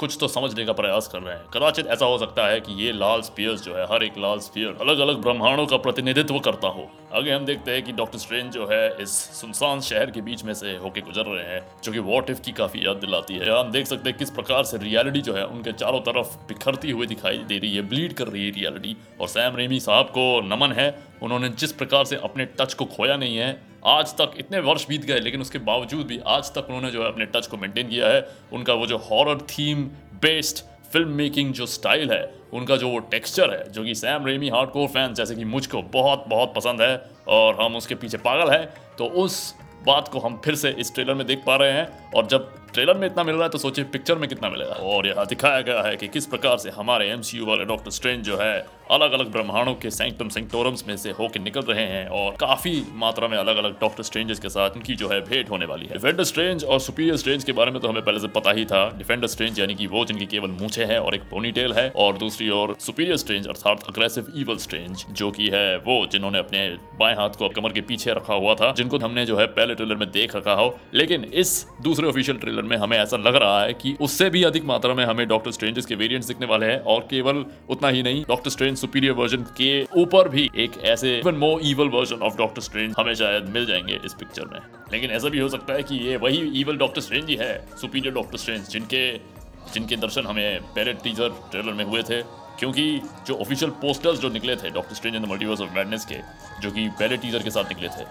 कुछ 0.00 0.16
तो 0.20 0.28
समझने 0.28 0.64
का 0.64 0.72
प्रयास 0.72 1.08
कर 1.08 1.18
रहे 1.18 1.34
हैं। 1.34 1.44
कदाचित 1.54 1.86
ऐसा 1.86 2.06
हो 2.06 2.18
सकता 2.18 2.46
है 2.46 2.60
कि 2.60 2.72
ये 2.84 2.92
लाल 2.92 3.20
स्पीयर्स 3.20 3.62
जो 3.62 3.74
है, 3.74 3.84
हर 3.84 4.02
एक 4.04 4.18
लाल 4.18 4.38
स्पीयर 4.38 4.76
अलग 4.80 4.98
अलग 4.98 5.16
ब्रह्मांडों 5.16 5.66
का 5.66 5.76
प्रतिनिधित्व 5.76 6.38
करता 6.38 6.68
हो। 6.68 6.90
आगे 7.14 7.30
हम 7.30 7.44
देखते 7.44 7.70
हैं 7.70 7.82
कि 7.82 7.92
डॉक्टर 7.92 8.18
स्ट्रेंज 8.18 8.52
जो 8.52 8.66
है 8.66 9.02
इस 9.02 9.10
सुनसान 9.32 9.80
शहर 9.80 10.10
के 10.10 10.20
बीच 10.20 10.42
में 10.44 10.52
से 10.54 10.74
होके 10.76 11.00
गुजर 11.00 11.26
रहे 11.26 11.44
हैं, 11.44 11.60
जो 11.84 11.92
कि 11.92 11.98
वॉट 11.98 12.30
इफ़ 12.30 12.40
की 12.40 12.52
काफ़ी 12.52 12.84
याद 12.86 12.96
दिलाती 12.96 13.34
है। 13.34 13.50
हम 13.50 13.70
देख 13.72 13.86
सकते 13.86 14.10
हैं 14.10 14.18
किस 14.18 14.30
प्रकार 14.30 14.64
से 14.64 14.78
रियलिटी 14.78 15.20
जो 15.20 15.34
है 15.34 15.44
उनके 15.46 15.72
चारों 15.72 16.00
तरफ़ 16.00 16.36
बिखरती 16.48 16.90
हुई 16.90 17.06
दिखाई 17.06 17.38
दे 17.38 17.58
रही 17.58 17.74
है 17.76 17.82
ब्लीड 17.82 18.12
कर 18.12 18.28
रही 18.28 18.44
है 18.46 18.50
रियलिटी 18.50 18.96
और 19.20 19.28
सैम 19.28 19.56
रेमी 19.56 19.80
साहब 19.80 20.06
को 20.06 20.40
नमन 20.46 20.72
है। 20.72 20.88
उन्होंने 21.22 21.48
जिस 21.48 21.72
प्रकार 21.72 22.04
से 22.04 22.16
अपने 22.16 22.44
टच 22.58 22.74
को 22.74 22.84
खोया 22.86 23.16
नहीं 23.16 23.36
है, 23.36 23.50
आज 23.86 24.14
तक 24.14 24.32
इतने 24.38 24.60
वर्ष 24.60 24.86
बीत 24.88 25.04
गए, 25.04 25.20
लेकिन 25.20 25.40
उसके 25.40 25.58
बावजूद 25.60 26.06
भी 26.06 26.20
आज 26.26 26.54
तक 26.54 26.66
उन्होंने 26.68 26.90
जो 26.90 27.02
है 27.02 27.08
अपने 27.08 27.26
टच 27.26 27.46
को 27.46 27.56
मेंटेन 27.56 27.88
किया 27.88 28.08
है। 28.08 28.26
उनका 28.52 28.74
वो 28.74 28.86
जो 28.86 28.98
horror 29.00 29.38
theme 29.50 29.84
based 30.22 30.64
film 30.96 31.12
making 31.12 31.52
जो 31.52 31.66
स्टाइल 31.66 32.10
है, 32.10 32.22
उनका 32.52 32.76
जो 32.76 32.88
वो 32.88 32.98
टेक्सचर 32.98 33.50
है, 33.50 33.72
जो 33.72 33.82
कि 33.84 33.94
Sam 33.94 34.26
Raimi 34.26 34.48
hard 34.48 34.70
core 34.70 34.86
fan 34.88 35.14
जैसे 35.14 35.34
कि 35.34 35.44
मुझको 35.44 35.82
बहुत 35.92 36.24
बहुत 36.28 36.52
पसंद 36.56 36.82
है 36.82 36.96
और 37.28 37.60
हम 37.62 37.76
उसके 37.76 37.94
पीछे 37.94 38.18
पागल 38.18 38.52
हैं 38.52 38.64
तो 38.98 39.06
उस 39.22 39.54
बात 39.86 40.08
को 40.08 40.18
हम 40.18 40.40
फिर 40.44 40.54
से 40.54 40.70
इस 40.70 40.94
ट्रेलर 40.94 41.14
में 41.14 41.26
देख 41.26 41.42
पा 41.46 41.56
रहे 41.56 41.72
हैं 41.72 42.12
और 42.12 42.26
जब 42.26 42.52
ट्रेलर 42.76 42.94
में 42.94 43.06
इतना 43.06 43.22
मिल 43.24 43.34
रहा 43.34 43.44
है 43.44 43.48
तो 43.48 43.58
सोचिए 43.58 43.84
पिक्चर 43.84 44.18
में 44.18 44.28
कितना 44.28 44.48
मिलेगा। 44.50 44.74
और 44.86 45.06
यहाँ 45.06 45.24
दिखाया 45.26 45.60
गया 45.60 45.82
है 45.82 45.96
कि 45.96 46.08
किस 46.08 46.26
प्रकार 46.26 46.56
से 46.58 46.70
हमारे 46.70 47.08
एमसीयू 47.10 47.46
वाले 47.46 47.64
डॉक्टर 47.64 47.90
स्ट्रेंज 47.90 48.24
जो 48.24 48.36
है 48.36 48.54
अलग 48.90 49.12
अलग 49.12 49.30
ब्रह्मांडों 49.32 49.72
के 49.74 49.90
सेंक्टम 49.90 50.28
सेंक्टोरम्स 50.28 50.84
में 50.88 50.96
से 50.96 51.10
होकर 51.10 51.40
निकल 51.40 51.60
रहे 51.62 51.84
हैं 51.84 52.06
और 52.08 52.36
काफ़ी 52.40 52.82
मात्रा 52.94 53.28
में 53.28 53.36
अलग 53.38 53.56
अलग 53.56 53.78
डॉक्टर 53.80 54.02
स्ट्रेंजेस 54.02 54.38
के 54.38 54.48
साथ 54.48 54.76
उनकी 54.76 54.94
जो 54.94 55.08
है 55.08 55.20
भेंट 55.20 55.50
होने 55.50 55.66
वाली 55.66 55.86
है। 55.86 55.92
डिफेंडर 55.92 56.24
स्ट्रेंज 56.24 56.64
और 56.64 56.80
सुपीरियर 56.80 57.16
स्ट्रेंज 57.16 57.44
के 57.44 57.52
बारे 57.52 57.70
में 57.70 57.80
तो 57.80 57.88
हमें 57.88 58.02
पहले 58.02 58.20
से 58.20 58.28
पता 58.36 58.50
ही 58.50 58.64
था। 58.64 58.84
डिफेंडर 58.98 59.26
स्ट्रेंज 59.26 59.60
यानी 59.60 59.74
कि 59.74 59.86
वो 59.86 60.04
जिनकी 60.04 60.26
केवल 60.26 60.50
मूछे 60.60 60.84
है 60.84 61.00
और 61.00 61.14
एक 61.14 61.22
पोनीटेल 61.30 61.72
है 61.72 61.88
और 61.96 62.18
दूसरी 62.18 62.50
ओर 62.50 62.74
सुपीरियर 62.80 63.16
स्ट्रेंज 63.16 63.48
अर्थात 63.48 63.88
अग्रेसिव 63.88 64.32
ईवल 64.36 64.56
स्ट्रेंज 64.58 65.06
जो 65.12 65.30
की 65.30 65.48
है 65.54 65.76
वो 65.78 65.98
जिन्होंने 66.12 66.38
अपने 66.38 66.68
बाएँ 67.00 67.16
हाथ 67.16 67.38
को 67.38 67.48
कमर 67.50 67.72
के 67.72 67.80
पीछे 67.82 68.12
रखा 68.12 68.34
हुआ 68.34 68.54
था, 68.54 68.72
जिनको 68.72 68.98
हमने 68.98 69.26
जो 69.26 69.38
है 69.38 69.46
पहले 69.48 69.74
ट्रेलर 69.74 69.96
में 69.96 70.10
देख 70.10 70.36
रखा 70.36 70.54
हो। 70.54 70.78
लेकिन 70.94 71.24
इस 71.34 71.66
दूसरे 71.82 72.08
ऑफिशियल 72.08 72.38
ट्रेलर 72.38 72.64
में 72.66 72.76
हमें 72.76 72.98
ऐसा 72.98 73.16
लग 73.16 73.36
रहा 73.36 73.62
है 73.62 73.74
कि 73.74 73.96
उससे 74.00 74.30
भी 74.30 74.42
अधिक 74.42 74.64
मात्रा 74.64 74.94
में 74.94 75.04
हमें 75.04 75.26
डॉक्टर 75.28 75.50
स्ट्रेंजेस 75.50 75.86
के 75.86 75.94
वेरिएंट्स 75.94 76.28
दिखने 76.28 76.46
वाले 76.46 76.66
हैं 76.66 76.80
और 76.80 77.00
केवल 77.00 77.44
उतना 77.70 77.88
ही 77.88 78.02
नहीं 78.02 78.24
डॉक्टर 78.28 78.50
स्ट्रेंज 78.50 78.78
सुपीरियर 78.78 79.12
वर्जन 79.12 79.42
के 79.42 79.84
ऊपर 79.96 80.28
भी 80.28 80.50
एक 80.56 80.72
ऐसे 80.84 81.18
even 81.18 81.34
more 81.34 81.60
evil 81.60 81.88
version 81.88 82.16
of 82.16 82.36
Doctor 82.36 82.62
Strange 82.62 82.94
हमें 82.98 83.14
शायद 83.14 83.44
मिल 83.44 83.66
जाएँगे 83.66 84.00
इस 84.04 84.14
पिक्चर 84.14 84.46
में। 84.46 84.60
लेकिन 84.92 85.10
ऐसा 85.10 85.28
भी 85.28 85.38
हो 85.38 85.48
सकता 85.48 85.72
है 85.72 85.82
कि 85.82 85.96
ये 85.96 86.16
वही 86.16 86.60
इवल 86.60 86.76
डॉक्टर 86.76 87.00
स्ट्रेंज 87.00 87.28
ही 87.28 87.36
है 87.36 87.68
सुपीरियर 87.80 88.14
डॉक्टर 88.14 88.38
स्ट्रेंज 88.38 88.68
जिनके 88.68 89.36
जिनके 89.74 89.96
दर्शन 89.96 90.26
हमें 90.26 90.62
पहले 90.62 90.92
टीजर 90.92 91.28
ट्रेलर 91.50 91.72
में 91.72 91.84
हुए 91.84 92.02
थे, 92.02 92.22
क्योंकि 92.58 93.00
जो 93.26 93.34
ऑफिशियल 93.34 93.70
पोस्टर्स 93.70 94.18
जो 94.20 94.28
निकले 94.28 94.56
थे 94.56 94.70
Doctor 94.70 94.94
Strange 94.94 95.16
in 95.16 95.22
the 95.22 95.26
Multiverse 95.26 95.60
of 95.60 95.70
Madness 95.76 96.04
के, 96.04 96.18
जो 96.62 96.70
कि 96.70 96.88
पहले 96.88 97.16
टीजर 97.16 97.42
के 97.42 97.50
साथ 97.50 97.64
निकले 97.64 97.88
थे 97.88 98.04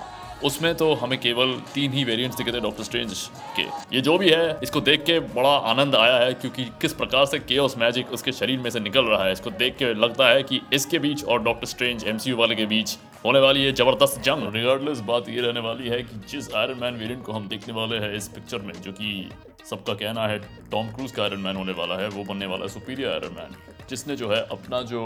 उसमें 0.44 0.74
तो 0.76 0.94
हमें 0.94 1.18
केवल 1.20 1.54
तीन 1.74 1.92
ही 1.94 2.04
वेरिएंट्स 2.04 2.38
दिखे 2.38 2.52
थे 2.52 2.60
डॉक्टर 2.62 2.84
स्ट्रेंज 2.84 3.14
के। 3.56 3.64
ये 3.96 4.02
जो 4.02 4.18
भी 4.18 4.30
है, 4.30 4.60
इसको 4.64 4.82
देख 4.82 5.04
के 5.06 5.20
बड़ा 5.20 5.56
आनंद 5.70 5.96
आया 5.96 6.18
है 6.18 6.34
क्योंकि 6.34 6.66
किस 6.82 6.94
प्रकार 6.94 7.26
से 7.26 7.40
केओस 7.40 7.78
मैजिक 7.78 8.12
उसके 8.14 8.32
शरीर 8.32 8.60
में 8.60 8.70
से 8.70 8.80
निकल 8.80 9.06
रहा 9.06 9.24
है। 9.26 9.32
इसको 9.32 9.52
देख 9.54 9.78
के 9.78 9.94
लगता 9.96 10.30
है 10.30 10.44
कि 10.44 10.62
इसके 10.74 11.00
बीच 11.00 11.24
और 11.24 11.44
डॉक्टर 11.44 11.68
स्ट्रेंज 11.68 12.04
एमसीयू 12.08 12.38
वाले 12.38 12.56
के 12.56 12.66
बीच 12.66 12.98
होने 13.26 13.40
वाली 13.40 13.64
है 13.64 13.72
ज़बरदस्त 13.74 14.22
जंग। 14.22 14.54
रिगार्डलेस 14.56 15.00
बात 15.08 15.30
ये 15.30 15.42
रहने 15.42 15.60
वाली 15.62 15.90
है 15.90 16.02
कि 16.04 16.20
जिस 16.30 16.54
आयरन 16.56 16.80
मैन 16.82 16.96
वेरियंट 16.96 17.24
को 17.26 17.32
हम 17.32 17.48
देखने 17.48 17.74
वाले 17.74 17.98
हैं 17.98 18.14
इस 18.16 18.28
पिक्चर 18.28 18.60
में, 18.60 18.74
जो 18.74 18.92
कि 18.92 19.30
सबका 19.70 19.94
कहना 19.96 20.28
है 20.28 20.40
टॉम 20.72 20.92
क्रूज 20.92 21.12
का 21.12 21.24
आयरन 21.24 21.40
मैन 21.40 21.56
होने 21.56 21.74
वाला 21.74 21.96
है, 21.96 22.10
वो 22.10 22.24
बनने 22.24 22.46
वाला 22.46 22.64
है 22.64 22.70
सुपीरियर 22.70 23.12
आयरन 23.12 23.36
मैन 23.38 23.56
जिसने 23.90 24.16
जो 24.16 24.30
है 24.30 24.42
अपना 24.52 24.82
जो 24.84 25.02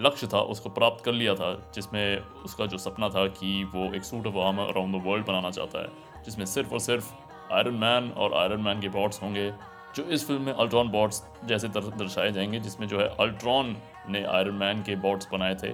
लक्ष्य 0.00 0.26
था, 0.26 0.40
उसको 0.40 0.70
प्राप्त 0.70 1.04
कर 1.04 1.12
लिया 1.12 1.34
था, 1.34 1.70
जिसमें 1.74 2.18
उसका 2.18 2.66
जो 2.66 2.78
सपना 2.78 3.08
था 3.08 3.26
कि 3.26 3.64
वो 3.64 3.94
एक 3.94 4.04
suit 4.04 4.26
of 4.26 4.36
armour 4.36 4.62
around 4.62 4.96
the 4.96 5.06
world 5.06 5.26
बनाना 5.26 5.50
चाहता 5.50 5.82
है, 5.82 5.88
जिसमें 6.24 6.46
सिर्फ़ 6.46 6.72
और 6.72 6.80
सिर्फ़ 6.80 7.12
आयरन 7.52 7.74
मैन 7.74 8.10
और 8.10 8.34
आयरन 8.34 8.60
मैन 8.60 8.80
के 8.80 8.88
बॉट्स 8.88 9.22
होंगे, 9.22 9.50
जो 9.96 10.02
इस 10.02 10.26
फ़िल्म 10.26 10.42
में 10.42 10.52
अल्ट्रॉन 10.52 10.88
बॉट्स 10.88 11.22
जैसे 11.44 11.68
दर्शाए 11.68 12.32
जाएँगे, 12.32 12.60
जिसमें 12.60 12.88
जो 12.88 12.98
है 12.98 13.08
अल्ट्रॉन 13.20 13.76
ने 14.08 14.24
आयरन 14.24 14.54
मैन 14.54 14.82
के 14.82 14.96
बॉट्स 14.96 15.28
बनाए 15.32 15.54
थे। 15.54 15.72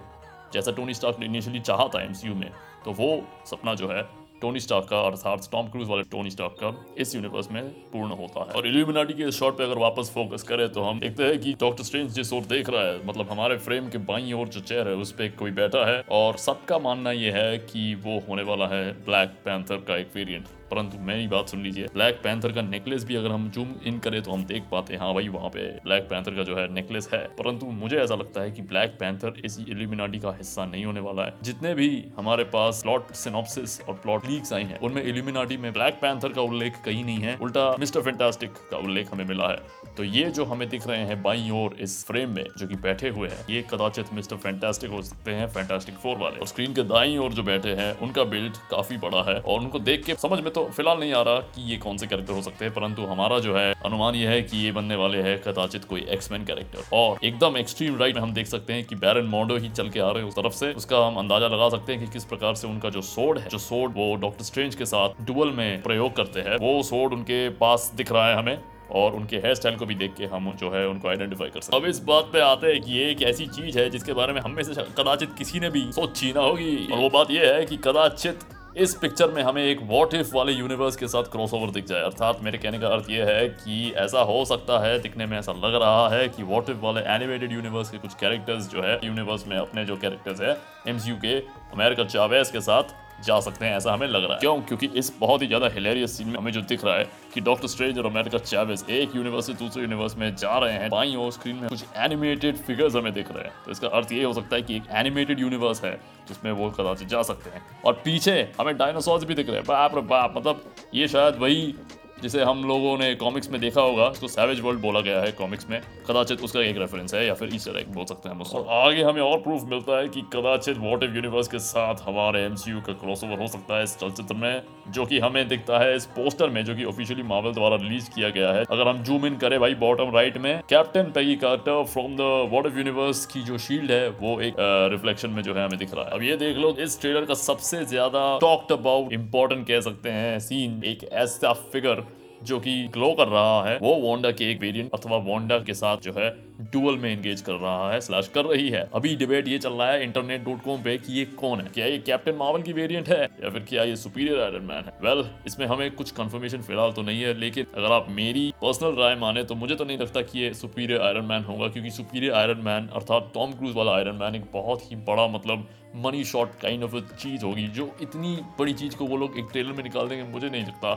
जैसा 0.52 0.72
टोनी 0.72 0.94
स्टार्क 0.94 1.19
ने 1.20 1.26
इनिशियली 1.26 1.61
चाहा 1.61 1.88
था 1.88 2.02
एमसीयू 2.02 2.34
में 2.34 2.50
तो 2.84 2.93
वो 2.93 3.22
सपना 3.46 3.75
जो 3.75 3.88
है 3.88 4.25
टोनी 4.40 4.60
स्टार्क 4.60 4.86
का, 4.90 5.00
अर्थात 5.00 5.48
टॉम 5.52 5.68
क्रूज 5.68 5.88
वाले 5.88 6.02
टोनी 6.10 6.30
स्टार्क 6.30 6.56
का 6.62 6.72
इस 6.98 7.14
यूनिवर्स 7.14 7.50
में 7.52 7.62
पूर्ण 7.92 8.12
होता 8.12 8.40
है। 8.40 8.56
और 8.56 8.66
इल्यूमिनाटी 8.66 9.14
के 9.14 9.22
इस 9.24 9.38
शॉट 9.38 9.56
पे 9.58 9.64
अगर 9.64 9.78
वापस 9.78 10.10
फोकस 10.14 10.42
करें 10.42 10.68
तो 10.72 10.82
हम 10.82 11.00
देखते 11.00 11.24
हैं 11.24 11.38
कि 11.40 11.52
डॉक्टर 11.60 11.84
स्ट्रेंज 11.84 12.10
जिस 12.14 12.32
ओर 12.32 12.42
देख 12.46 12.70
रहा 12.70 12.82
है 12.82 13.06
मतलब 13.06 13.30
हमारे 13.30 13.56
फ्रेम 13.58 13.88
के 13.88 13.98
बाई 14.06 14.32
ओर 14.32 14.48
जो 14.48 14.60
चेयर 14.62 14.88
है, 14.88 14.94
उस 14.96 15.12
पर 15.12 15.28
कोई 15.38 15.50
बैठा 15.52 15.86
है। 15.86 16.00
और 16.12 16.36
सबका 16.38 16.78
मानना 16.78 17.12
यह 17.12 17.36
है 17.36 17.58
कि 17.60 17.94
वो 18.04 18.18
होने 18.28 18.42
वाला 18.42 18.66
है 18.66 18.92
ब्लैक 19.04 19.38
पैंथर 19.44 19.84
का 19.88 19.96
एक 19.96 20.10
वेरिएंट 20.14 20.44
परंतु 20.70 20.98
मेरी 20.98 21.26
बात 21.28 21.48
सुन 21.48 21.62
लीजिए 21.62 21.86
ब्लैक 21.94 22.20
पैंथर 22.24 22.52
का 22.52 22.62
नेकलेस 22.62 23.04
भी 23.04 23.16
अगर 23.16 23.30
हम 23.30 23.48
जूम 23.50 23.74
इन 23.86 23.98
करें 23.98 24.20
तो 24.22 24.32
हम 24.32 24.44
देख 24.44 24.62
पाते 24.72 24.94
हैं 24.94 25.00
हाँ 25.00 25.12
भाई 25.14 25.28
वहाँ 25.28 25.48
पे 25.48 25.68
ब्लैक 25.84 26.02
पैंथर 26.02 26.34
का 26.34 26.42
जो 26.42 26.56
है 26.56 26.72
नेकलेस 26.74 27.08
है। 27.14 27.18
परंतु 27.38 27.66
मुझे 27.66 27.96
ऐसा 27.96 28.14
लगता 28.14 28.41
है 28.41 28.50
कि 28.50 28.62
ब्लैक 28.62 28.96
पैंथर 29.00 29.41
इस 29.44 29.58
एलिमिनाटी 29.60 30.19
का 30.19 30.31
हिस्सा 30.31 30.64
नहीं 30.64 30.84
होने 30.84 31.00
वाला 31.00 31.24
है। 31.24 31.34
जितने 31.43 31.74
भी 31.74 31.88
हमारे 32.19 32.44
पास 32.46 32.81
प्लॉट 32.82 33.12
सिनॉप्सिस 33.14 33.81
और 33.81 33.94
प्लॉट 33.94 34.26
लीक्स 34.26 34.52
आई 34.52 34.62
हैं, 34.62 34.79
उनमें 34.81 35.02
एलिमिनाटी 35.02 35.56
में 35.56 35.72
ब्लैक 35.72 35.94
पैंथर 35.94 36.32
का 36.32 36.43
उल्लेख 36.43 36.76
कहीं 36.84 37.05
नहीं 37.05 37.19
है। 37.19 37.36
उल्टा 37.36 37.70
मिस्टर 37.81 38.00
फेंटास्टिक 38.00 38.50
का 38.70 38.76
उल्लेख 38.79 39.12
हमें 39.12 39.24
मिला 39.24 39.48
है। 39.48 39.94
तो 39.96 40.05
ये 40.05 40.24
जो 40.31 40.44
हमें 40.44 40.69
दिख 40.69 40.86
रहे 40.86 41.00
हैं 41.00 41.22
बाई 41.22 41.50
और 41.55 41.76
इस 41.81 42.05
फ्रेम 42.06 42.31
में, 42.31 42.44
जो 42.58 42.67
कि 42.67 42.74
बैठे 42.76 43.08
हुए 43.08 43.29
हैं, 43.29 43.46
ये 43.50 43.64
कदाचित 43.70 44.12
मिस्टर 44.14 44.36
फैंटास्टिक 44.36 44.91
हो 44.91 45.02
सकते 45.02 45.31
हैं 45.31 45.46
फैंटास्टिक 45.48 45.94
फोर 45.94 46.17
वाले। 46.17 46.38
और 46.38 46.46
स्क्रीन 46.46 46.74
के 46.74 46.82
दाई 46.84 47.17
और 47.17 47.32
जो 47.32 47.43
बैठे 47.43 47.74
हैं, 47.74 47.93
उनका 47.98 48.24
बिल्ड 48.24 48.56
काफ़ी 48.70 48.96
बड़ा 48.96 49.22
है 49.22 49.38
और 49.41 49.60
उनको 49.60 49.79
देख 49.81 50.05
के 50.05 50.14
समझ 50.17 50.41
में 50.41 50.52
तो 50.56 50.65
फ़िलहाल 50.67 50.98
नहीं 50.98 51.13
आ 51.13 51.20
रहा 51.22 51.41
कि 51.55 51.63
ये 51.70 51.77
कौन 51.77 51.96
से 51.96 52.06
कैरेक्टर 52.06 52.32
हो 52.32 52.43
सकते 52.43 52.65
हैं, 52.65 52.72
परंतु 52.75 53.03
हमारा 53.05 53.39
जो 53.39 53.56
है, 53.56 53.72
अनुमान 53.86 54.15
ये 54.15 54.27
है 54.27 54.41
कि 54.43 54.58
ये 54.58 54.70
बनने 54.72 54.96
वाले 54.96 55.19
हैं 55.22 55.39
कदाचित 55.43 55.84
कोई 55.84 56.05
एक्समैन 56.10 56.44
कैरेक्टर 56.44 56.96
और 56.96 57.19
एकदम 57.25 57.56
एक्सट्रीम 57.56 57.96
राइट 57.96 58.15
में 58.15 58.22
हम 58.22 58.32
देख 58.34 58.46
सकते 58.46 58.72
हैं 58.72 58.84
कि 58.84 58.94
बैरन 58.96 59.27
मॉडो 59.29 59.56
ही 59.56 59.69
चल 59.70 59.89
के 59.89 60.01
आ 60.01 60.10
रहे 60.10 60.22
हैं 60.22 60.29
उस 60.29 60.34
तरफ़ 60.34 60.53
से। 60.55 60.72
उसका 60.75 61.06
हम 61.06 61.17
अंदाज़ा 61.17 61.48
लगा 61.48 61.69
सकते 61.69 61.93
हैं 61.93 62.05
कि 62.05 62.13
किस 62.13 62.25
प्रकार 62.25 62.55
से 62.55 62.69
उनका 62.69 62.91
जो 62.91 63.03
सोड 63.05 63.39
है, 63.39 63.48
जो 63.48 63.58
सोड 63.60 63.93
वो 63.96 64.15
डॉक्टर 64.17 64.44
स्ट्रेंज 64.44 64.75
के 64.75 64.86
साथ 64.86 65.22
डुअल 65.27 65.51
में 65.53 65.82
प्रयोग 65.82 66.17
करते 66.17 66.41
हैं, 66.41 66.56
वो 66.58 66.82
सोड 66.84 67.13
उनके 67.13 67.48
पास 67.58 67.91
दिख 67.96 68.13
रहा 68.13 68.29
है 68.29 68.36
हमें 68.36 68.58
और 68.93 69.15
उनके 69.15 69.36
हेयर 69.36 69.55
स्टाइल 69.55 69.77
को 69.77 69.86
भी 69.86 69.94
देख 69.94 70.15
के 70.15 70.25
हम 70.27 70.51
जो 70.56 70.70
है 70.70 70.86
उनको 70.89 71.08
आइडेंटिफाई 71.08 71.48
कर 71.48 71.60
सकते 71.60 71.77
अब 71.77 71.86
इस 71.86 72.03
बात 72.05 72.31
पे 72.32 72.41
आते 72.41 72.67
हैं 72.67 72.82
कि 72.82 72.93
ये 72.93 73.10
एक 73.10 73.22
ऐसी 73.25 73.46
चीज़ 73.46 73.79
है 73.79 73.89
जिसके 73.91 74.13
बारे 74.13 74.32
में 74.32 74.41
हम 74.41 74.63
से 74.63 74.82
कदाचित 74.98 75.34
किसी 75.39 75.60
ने 75.60 75.70
भी 75.70 75.81
सोची 75.93 76.32
ना 76.32 76.41
होगी। 76.41 76.77
और 76.93 76.98
वो 76.98 77.08
बात 77.10 77.31
ये 77.31 77.55
है 77.55 77.65
कि 77.67 77.77
कदाचित 77.84 78.44
इस 78.76 78.94
पिक्चर 78.94 79.30
में 79.30 79.42
हमें 79.42 79.62
एक 79.62 79.78
वॉट 79.82 80.14
इफ़ 80.14 80.34
वाले 80.34 80.52
यूनिवर्स 80.52 80.96
के 80.96 81.06
साथ 81.08 81.30
क्रॉसओवर 81.32 81.70
दिख 81.70 81.84
जाए। 81.86 82.00
अर्थात 82.00 82.40
मेरे 82.42 82.58
कहने 82.58 82.78
का 82.78 82.88
अर्थ 82.88 83.08
ये 83.10 83.22
है 83.24 83.48
कि 83.48 83.92
ऐसा 83.96 84.20
हो 84.20 84.44
सकता 84.44 84.78
है, 84.78 84.98
दिखने 84.98 85.26
में 85.26 85.38
ऐसा 85.38 85.52
लग 85.54 85.74
रहा 85.74 86.08
है 86.08 86.28
कि 86.28 86.42
वॉट 86.42 86.68
इफ़ 86.70 86.80
वाले 86.80 87.00
एनिमेटेड 87.14 87.52
यूनिवर्स 87.52 87.90
के 87.90 87.98
कुछ 87.98 88.14
कैरेक्टर्स 88.14 88.68
जो 88.70 88.82
है 88.82 88.98
यूनिवर्स 89.04 89.46
में 89.48 89.56
अपने 89.56 89.84
जो 89.84 89.96
कैरेक्टर्स 89.96 90.40
है 90.40 90.56
एमसीयू 90.88 91.16
के, 91.16 91.38
अमेरिका 91.72 92.04
चावेस 92.04 92.50
के 92.50 92.60
साथ 92.60 92.94
जा 93.25 93.39
सकते 93.41 93.65
हैं, 93.65 93.77
ऐसा 93.77 93.93
हमें 93.93 94.06
लग 94.08 94.25
रहा 94.25 94.35
है। 94.35 94.41
क्यों? 94.41 94.61
क्योंकि 94.61 94.87
इस 94.96 95.13
बहुत 95.20 95.43
ही 95.43 95.46
ज़्यादा 95.46 95.69
हिलेरियस 95.69 96.17
सीन 96.19 96.29
में 96.29 96.37
हमें 96.37 96.51
जो 96.53 96.61
दिख 96.63 96.85
रहा 96.85 96.94
है 96.94 97.05
कि 97.35 97.41
डॉक्टर 97.41 97.69
स्ट्रेंज 97.69 97.99
और 97.99 98.06
अमेरिका 98.06 98.39
चैवेज 98.39 98.85
एक 98.91 99.17
यूनिवर्स 99.17 99.46
से 99.46 99.53
दूसरे 99.55 99.82
यूनिवर्स 99.82 100.17
में 100.17 100.35
जा 100.37 100.58
रहे 100.58 100.73
हैं। 100.73 100.91
बाई 100.91 101.15
और 101.17 101.32
स्क्रीन 101.32 101.56
में 101.56 101.69
कुछ 101.69 101.85
एनिमेटेड 101.96 102.56
फिगर्स 102.58 102.96
हमें 102.96 103.13
दिख 103.13 103.32
रहे 103.32 103.44
हैं। 103.44 103.53
तो 103.65 103.70
इसका 103.70 103.89
अर्थ 103.91 104.13
ये 104.13 104.25
हो 104.25 104.32
सकता 104.32 104.56
है 104.56 104.63
कि 104.63 104.77
एक 104.77 104.82
एनिमेटेड 104.94 105.41
यूनिवर्स 105.41 105.85
है, 105.85 105.94
जिसमें 106.29 106.51
वो 106.53 106.70
कदाचित 106.70 107.08
जा 107.08 107.23
सकते 107.23 107.51
हैं। 107.51 107.65
और 107.85 108.01
पीछे 108.05 108.41
हमें 108.61 108.77
डायनासोर्स 108.77 109.25
भी 109.25 109.35
दिख 109.35 109.49
रहे 109.49 109.56
हैं। 109.56 109.67
बाप 109.67 109.94
रे 109.94 110.01
बाप 110.06 110.35
मतलब 110.37 110.65
ये 110.94 111.08
शायद 111.08 111.37
वही 111.37 111.75
जिसे 112.23 112.43
हम 112.43 112.63
लोगों 112.65 112.96
ने 112.99 113.15
कॉमिक्स 113.15 113.51
में 113.51 113.61
देखा 113.61 113.81
होगा 113.81 114.05
उसको 114.06 114.29
सैवेज 114.29 114.61
वर्ल्ड 114.61 114.81
बोला 114.81 115.01
गया 115.01 115.20
है 115.20 115.32
कॉमिक्स 115.32 115.69
में 115.70 115.81
कदाचित 116.08 116.43
उसका 116.43 116.61
एक 116.61 116.79
रेफरेंस 116.79 117.15
है 117.15 117.27
या 117.27 117.35
फिर 117.35 117.55
इस 117.55 117.65
तरह 117.65 117.93
बोल 117.94 118.05
सकते 118.05 118.29
हैं 118.29 118.35
हम 118.35 118.43
उसको। 118.43 118.58
और 118.58 118.87
आगे 118.87 119.03
हमें 119.03 119.20
और 119.23 119.39
प्रूफ 119.39 119.65
मिलता 119.65 119.99
है 119.99 120.08
कि 120.08 120.20
कदाचित 120.32 120.79
वॉट 120.79 121.03
इफ़ 121.03 121.15
यूनिवर्स 121.15 121.49
के 121.49 121.58
साथ 121.58 122.03
हमारे 122.03 122.43
एमसीयू 122.44 122.81
का 122.81 122.93
क्रॉसओवर 122.94 123.41
हो 123.41 123.46
सकता 123.49 123.77
है 123.77 123.85
इस 123.85 123.96
चलचित्र 123.99 124.35
में 124.35 124.63
जो 124.93 125.06
कि 125.06 125.19
हमें 125.19 125.46
दिखता 125.49 125.79
है 125.79 125.94
इस 125.96 126.06
पोस्टर 126.17 126.51
में 126.51 126.65
जो 126.65 126.75
कि 126.75 126.85
ऑफिशियली 126.85 127.23
मार्वल 127.25 127.53
द्वारा 127.53 127.77
रिलीज़ 127.77 128.08
किया 128.11 128.29
गया 128.31 128.53
है। 128.53 128.65
अगर 128.70 128.89
हम 128.89 129.03
जूम 129.03 129.27
इन 129.27 129.37
करें 129.37 129.58
भाई 129.61 129.75
बॉटम 129.77 130.15
राइट 130.15 130.39
में 130.39 130.61
Captain 130.69 131.11
Peggy 131.15 131.37
Carter 131.37 131.85
from 131.85 132.17
the 132.17 132.49
What 132.53 132.67
If 132.67 132.79
universe 132.79 133.25
की 133.27 133.43
जो 133.43 133.58
शील्ड 133.58 133.91
है 133.91 134.08
वो 134.11 134.41
एक 134.41 134.55
रिफ्लेक्शन 134.93 135.31
में 135.31 135.43
जो 135.43 135.55
है 135.55 135.65
हमें 135.65 135.79
दिख 135.79 135.94
रहा 135.94 136.05
है। 136.05 136.11
अब 136.11 136.23
ये 136.23 136.37
देख 136.37 136.56
लो 136.56 136.75
इस 136.81 137.01
ट्रेलर 137.01 137.25
का 137.25 137.35
सबसे 137.37 137.85
ज़्यादा 137.85 138.27
टॉक्ट 138.41 138.73
अबाउट 138.73 139.13
इंपॉर्टेंट 139.13 139.67
कह 139.69 139.81
सकते 139.81 140.11
हैं 140.11 140.39
सीन 140.41 140.82
एक 140.85 141.08
ऐसा 141.13 141.53
फिगर 141.73 142.06
जो 142.46 142.58
कि 142.60 142.72
ग्लो 142.93 143.12
कर 143.12 143.29
रहा 143.29 143.62
है 143.65 143.79
वो 143.79 143.94
वोंडा 144.00 144.31
के 144.31 144.50
एक 144.50 144.60
वेरिएंट 144.60 144.91
अथवा 144.94 145.17
वोंडा 145.26 145.58
के 145.58 145.74
साथ 145.74 145.96
जो 145.98 146.12
है 146.12 146.29
डुअल 146.72 146.96
में 146.96 147.10
एंगेज 147.12 147.41
कर 147.41 147.53
रहा 147.53 147.93
है 147.93 148.00
स्लैश 148.00 148.29
कर 148.29 148.44
रही 148.44 148.69
है। 148.70 148.88
अभी 148.94 149.15
डिबेट 149.17 149.48
ये 149.48 149.58
चल 149.58 149.72
रहा 149.72 149.91
है 149.91 150.03
इंटरनेट 150.03 150.44
डॉट 150.44 150.62
कॉम 150.62 150.82
पे 150.82 150.96
कि 150.98 151.12
ये 151.12 151.24
कौन 151.41 151.60
है? 151.60 151.69
क्या 151.74 151.86
ये 151.86 151.98
कैप्टन 151.98 152.34
मार्वल 152.34 152.62
की 152.62 152.72
वेरिएंट 152.72 153.08
है? 153.08 153.22
या 153.22 153.50
फिर 153.50 153.65
क्या 153.69 153.82
ये 153.82 153.96
सुपीरियर 153.96 154.41
आयरन 154.41 154.65
मैन 154.65 154.84
है? 154.84 154.93
वेल 155.03 155.22
well, 155.22 155.46
इसमें 155.46 155.67
हमें 155.67 155.91
कुछ 155.91 156.10
कंफर्मेशन 156.10 156.62
फ़िलहाल 156.62 156.93
तो 156.93 157.03
नहीं 157.03 157.22
है 157.22 157.34
लेकिन 157.41 157.67
अगर 157.76 157.93
आप 157.93 158.06
मेरी 158.10 158.50
पर्सनल 158.62 158.94
राय 158.94 159.15
माने 159.17 159.44
तो 159.44 159.55
मुझे 159.55 159.74
तो 159.74 159.84
नहीं 159.84 159.98
लगता 159.98 160.22
कि 160.22 160.38
ये 160.38 160.53
सुपीरियर 160.55 161.00
आयरन 161.00 161.24
मैन 161.24 161.44
होगा 161.44 161.69
क्योंकि 161.69 161.91
सुपीरियर 161.91 162.32
आयरन 162.32 162.65
मैन 162.65 162.88
अर्थात 162.94 163.31
टॉम 163.34 163.53
क्रूज 163.53 163.74
वाला 163.76 163.93
आयरन 163.93 164.15
मैन 164.15 164.34
एक 164.34 164.44
बहुत 164.53 164.91
ही 164.91 164.96
बड़ा 165.08 165.26
मतलब 165.29 165.67
मनी 165.96 166.24
शॉट 166.24 166.58
काइंड 166.62 166.84
ऑफ़ 166.84 166.96
चीज़ 167.15 167.44
होगी 167.44 167.67
जो 167.69 167.91
इतनी 168.03 168.36
बड़ी 168.58 168.72
चीज़ 168.72 168.96
को 168.96 169.06
वो 169.06 169.17
लोग 169.17 169.38
एक 169.38 169.46
ट्रेलर 169.53 169.72
में 169.72 169.82
निकाल 169.84 170.08
देंगे 170.08 170.24
मुझे 170.32 170.48
नहीं 170.50 170.65
लगता। 170.65 170.94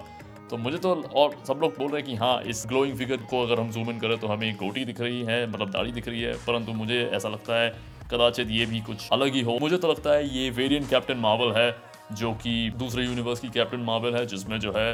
तो 0.49 0.57
मुझे 0.57 0.77
तो 0.77 0.93
और 1.15 1.35
सब 1.47 1.59
लोग 1.61 1.77
बोल 1.77 1.91
रहे 1.91 2.01
हैं 2.01 2.05
कि 2.05 2.15
हाँ 2.15 2.41
इस 2.43 2.63
ग्लोइंग 2.67 2.97
फिगर 2.97 3.17
को 3.29 3.41
अगर 3.43 3.59
हम 3.59 3.69
जूम 3.71 3.89
इन 3.89 3.99
करें 3.99 4.17
तो 4.19 4.27
हमें 4.27 4.55
गोटी 4.55 4.85
दिख 4.85 5.01
रही 5.01 5.21
है 5.23 5.45
मतलब 5.47 5.71
दाढ़ी 5.71 5.91
दिख 5.91 6.07
रही 6.07 6.21
है, 6.21 6.33
परंतु 6.37 6.73
मुझे 6.73 7.03
ऐसा 7.05 7.29
लगता 7.29 7.59
है 7.61 7.69
कदाचित 8.11 8.47
ये 8.51 8.65
भी 8.65 8.79
कुछ 8.81 9.07
अलग 9.13 9.33
ही 9.33 9.41
हो। 9.41 9.57
मुझे 9.61 9.77
तो 9.77 9.91
लगता 9.91 10.13
है 10.13 10.27
ये 10.29 10.49
वेरिएंट 10.51 10.89
कैप्टन 10.89 11.17
मार्वल 11.17 11.51
है, 11.53 11.75
जो 12.11 12.31
कि 12.33 12.69
दूसरे 12.77 13.05
यूनिवर्स 13.05 13.39
की 13.39 13.49
कैप्टन 13.49 13.79
मार्वल 13.83 14.15
है, 14.15 14.25
जिसमें 14.25 14.59
जो 14.59 14.71
है 14.77 14.93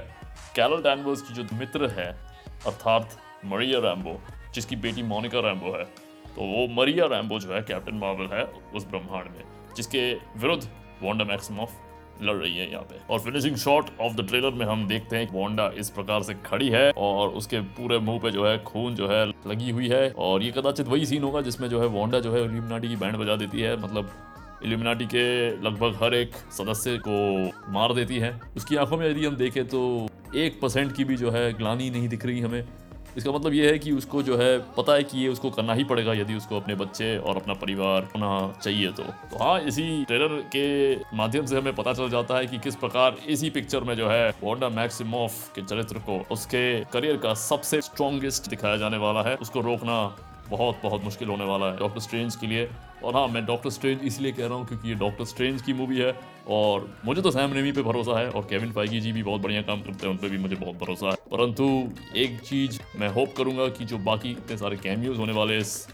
कैरल 0.55 0.81
डैनवर्स 0.83 1.21
की 1.21 1.33
जो 1.33 1.43
मित्र 1.53 1.89
है, 1.89 2.11
अर्थात 2.65 3.17
मरिया 3.45 3.79
रैम्बो 3.79 4.19
जिसकी 4.55 4.75
बेटी 4.77 5.03
मोनिका 5.03 5.39
रैम्बो 5.41 5.77
है 5.77 5.83
तो 6.35 6.41
वो 6.43 6.67
मरिया 6.73 7.05
रैम्बो 7.07 7.39
जो 7.39 7.53
है 7.53 7.61
कैप्टन 7.63 7.95
मार्वल 7.95 8.27
है 8.33 8.43
उस 8.75 8.87
ब्रह्मांड 8.87 9.25
में, 9.27 9.43
जिसके 9.75 10.11
विरुद्ध 10.37 10.63
वॉन्डा 11.01 11.25
मैक्सिमॉफ 11.25 11.81
लड़ 12.21 12.35
रही 12.35 12.57
है 12.57 12.69
यहाँ 12.71 12.83
पे। 12.83 12.99
और 13.09 13.19
finishing 13.19 13.55
shot 13.55 13.89
of 14.01 14.13
the 14.13 14.27
trailer 14.27 14.51
में 14.51 14.65
हम 14.65 14.87
देखते 14.87 15.17
हैं 15.17 15.29
वोंडा 15.31 15.69
इस 15.77 15.89
प्रकार 15.89 16.23
से 16.23 16.33
खड़ी 16.45 16.69
है 16.69 16.89
और 16.91 17.29
उसके 17.35 17.59
पूरे 17.77 17.99
मुँह 17.99 18.19
पे 18.19 18.31
जो 18.31 18.45
है 18.47 18.57
खून 18.63 18.95
जो 18.95 19.07
है 19.07 19.25
लगी 19.25 19.71
हुई 19.71 19.89
है 19.89 20.09
और 20.09 20.43
ये 20.43 20.51
कदाचित 20.51 20.87
वही 20.87 21.05
सीन 21.05 21.23
होगा 21.23 21.41
जिसमें 21.41 21.67
जो 21.69 21.81
है 21.81 21.87
वोंडा 21.87 22.19
जो 22.19 22.33
है 22.33 22.43
इल्यूमिनाटी 22.43 22.87
की 22.87 22.95
बैंड 22.95 23.15
बजा 23.15 23.35
देती 23.35 23.61
है। 23.61 23.75
मतलब 23.77 24.09
इल्यूमिनाटी 24.63 25.05
के 25.05 25.25
लगभग 25.61 25.97
हर 26.03 26.13
एक 26.13 26.35
सदस्य 26.51 26.97
को 27.07 27.71
मार 27.71 27.93
देती 27.93 28.17
है। 28.19 28.39
उसकी 28.57 28.75
आँखों 28.75 28.97
में 28.97 29.09
यदि 29.09 29.25
हम 29.25 29.35
देखें 29.35 29.63
तो 29.67 29.81
एक 30.35 30.59
परसेंट 30.61 30.95
की 30.95 31.03
भी 31.03 31.15
जो 31.15 31.31
है 31.31 31.51
ग्लानी 31.53 31.89
नहीं 31.89 32.07
दिख 32.09 32.25
रही 32.25 32.39
हमें। 32.41 32.63
इसका 33.17 33.31
मतलब 33.31 33.53
ये 33.53 33.69
है 33.71 33.79
कि 33.79 33.91
उसको 33.91 34.21
जो 34.23 34.37
है, 34.37 34.57
पता 34.77 34.93
है 34.93 35.03
कि 35.03 35.17
ये 35.17 35.27
उसको 35.27 35.49
करना 35.49 35.73
ही 35.73 35.83
पड़ेगा 35.83 36.13
यदि 36.13 36.35
उसको 36.35 36.59
अपने 36.59 36.75
बच्चे 36.75 37.17
और 37.17 37.35
अपना 37.35 37.53
परिवार 37.53 38.03
होना 38.03 38.31
चाहिए 38.63 38.91
तो। 38.91 39.03
तो 39.03 39.43
हाँ 39.43 39.59
इसी 39.61 40.03
ट्रेलर 40.03 40.39
के 40.55 40.95
माध्यम 41.15 41.45
से 41.45 41.57
हमें 41.57 41.75
पता 41.75 41.93
चल 41.93 42.09
जाता 42.09 42.37
है 42.37 42.47
कि 42.47 42.57
किस 42.57 42.75
प्रकार 42.75 43.17
इसी 43.27 43.49
पिक्चर 43.49 43.83
में 43.83 43.95
जो 43.95 44.09
है 44.09 44.29
वोडा 44.43 44.69
मैक्सिमोफ 44.69 45.51
के 45.55 45.61
चरित्र 45.61 45.99
को, 45.99 46.19
उसके 46.31 46.63
करियर 46.85 47.17
का 47.17 47.33
सबसे 47.33 47.81
स्ट्रॉन्गेस्ट 47.81 48.49
दिखाया 48.49 48.77
जाने 48.77 48.97
वाला 48.97 49.21
है। 49.21 49.35
उसको 49.35 49.61
रोकना 49.61 50.15
बहुत 50.49 50.79
बहुत 50.83 51.03
मुश्किल 51.03 51.27
होने 51.27 51.45
वाला 51.45 51.65
है। 51.65 51.77
डॉक्टर 51.77 51.99
स्ट्रेंज 51.99 52.35
के 52.35 52.47
लिए 52.47 52.69
और 53.03 53.15
हाँ 53.15 53.27
मैं 53.27 53.45
डॉक्टर 53.45 53.69
स्ट्रेंज 53.69 54.03
इसलिए 54.03 54.31
कह 54.31 54.47
रहा 54.47 54.57
हूँ 54.57 54.67
क्योंकि 54.67 54.89
ये 54.89 54.95
डॉक्टर 54.95 55.25
स्ट्रेंज 55.25 55.61
की 55.61 55.73
मूवी 55.73 55.97
है 55.97 56.13
और 56.49 56.87
मुझे 57.05 57.21
तो 57.21 57.31
सैम 57.31 57.53
रेमी 57.53 57.71
पे 57.71 57.81
भरोसा 57.81 58.19
है 58.19 58.29
और 58.29 58.41
केविन 58.41 58.71
फाइगी 58.71 58.99
जी 58.99 59.11
भी 59.11 59.23
बहुत 59.23 59.41
बढ़िया 59.41 59.61
काम 59.61 59.81
करते 59.81 60.07
हैं 60.07 60.13
उन 60.13 60.17
पर 60.17 60.29
भी 60.29 60.37
मुझे 60.37 60.55
बहुत 60.55 60.75
भरोसा 60.75 61.09
है। 61.09 61.15
परंतु 61.31 61.67
एक 62.15 62.39
चीज़ 62.39 62.79
मैं 62.99 63.09
होप 63.09 63.33
करूँगा 63.37 63.67
कि 63.67 63.85
जो 63.85 63.97
बाकी 63.97 64.31
इतने 64.31 64.57
सारे 64.57 64.77
कैमियोज 64.77 65.17
होने 65.17 65.33
वाले 65.33 65.57
इस 65.57 65.87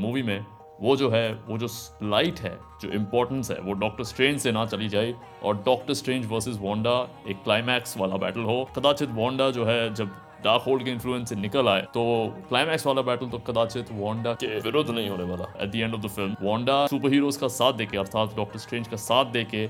मूवी 0.00 0.22
में, 0.22 0.44
वो 0.80 0.94
जो 0.96 1.08
है, 1.10 1.32
वो 1.46 1.58
जो 1.58 1.68
लाइट 2.02 2.40
है, 2.40 2.56
जो 2.82 2.90
इम्पोर्टेंस 2.90 3.50
है, 3.50 3.58
वो 3.60 3.72
डॉक्टर 3.74 4.04
स्ट्रेंज 4.04 4.40
से 4.40 4.52
ना 4.52 4.64
चली 4.66 4.88
जाए 4.88 5.14
और 5.42 5.56
डॉक्टर 5.66 5.94
स्ट्रेंज 5.94 6.26
वर्सेस 6.26 6.56
वोंडा 6.56 6.92
एक 7.28 7.42
क्लाइमैक्स 7.44 7.96
वाला 7.98 8.16
बैटल 8.16 8.40
हो। 8.40 8.64
कदाचित 8.76 9.10
वोंडा 9.10 9.50
जो 9.50 9.64
है, 9.64 9.94
जब 9.94 10.10
डार्क 10.44 10.62
होल्ड 10.62 10.84
के 10.84 10.90
इन्फ्लुएंस 10.90 11.28
से 11.28 11.36
निकल 11.36 11.68
आए 11.68 11.82
तो 11.94 12.02
क्लाइमैक्स 12.48 12.86
वाला 12.86 13.02
बैटल 13.02 13.28
तो 13.28 13.38
कदाचित 13.46 13.88
वांडा 13.92 14.32
के 14.34 14.58
विरुद्ध 14.60 14.90
नहीं 14.90 15.08
होने 15.08 15.24
वाला। 15.24 15.52
At 15.62 15.70
the 15.70 15.76
end 15.76 15.94
of 15.94 16.02
the 16.02 16.08
film 16.08 16.36
Wanda 16.42 16.86
superheroes 17.12 17.36
का 17.36 17.48
साथ 17.50 17.72
देके, 17.72 17.98
अर्थात 17.98 18.36
डॉक्टर 18.36 18.58
स्ट्रेंज 18.58 18.88
का 18.88 18.96
साथ 18.98 19.32
देके, 19.32 19.66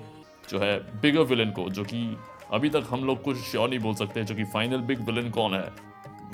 जो 0.51 0.59
है 0.59 0.79
बिगर 1.01 1.23
विलन 1.25 1.51
को, 1.51 1.69
जो 1.71 1.85
कि 1.85 2.17
अभी 2.53 2.69
तक 2.71 2.87
हम 2.91 3.05
लोग 3.05 3.23
कुछ 3.23 3.37
श्योर 3.41 3.69
नहीं 3.69 3.79
बोल 3.79 3.95
सकते, 3.95 4.25
जो 4.25 4.35
कि 4.35 4.45
फाइनल 4.47 4.81
बिग 4.83 5.01
विलन 5.07 5.31
कौन 5.31 5.55
है, 5.55 5.69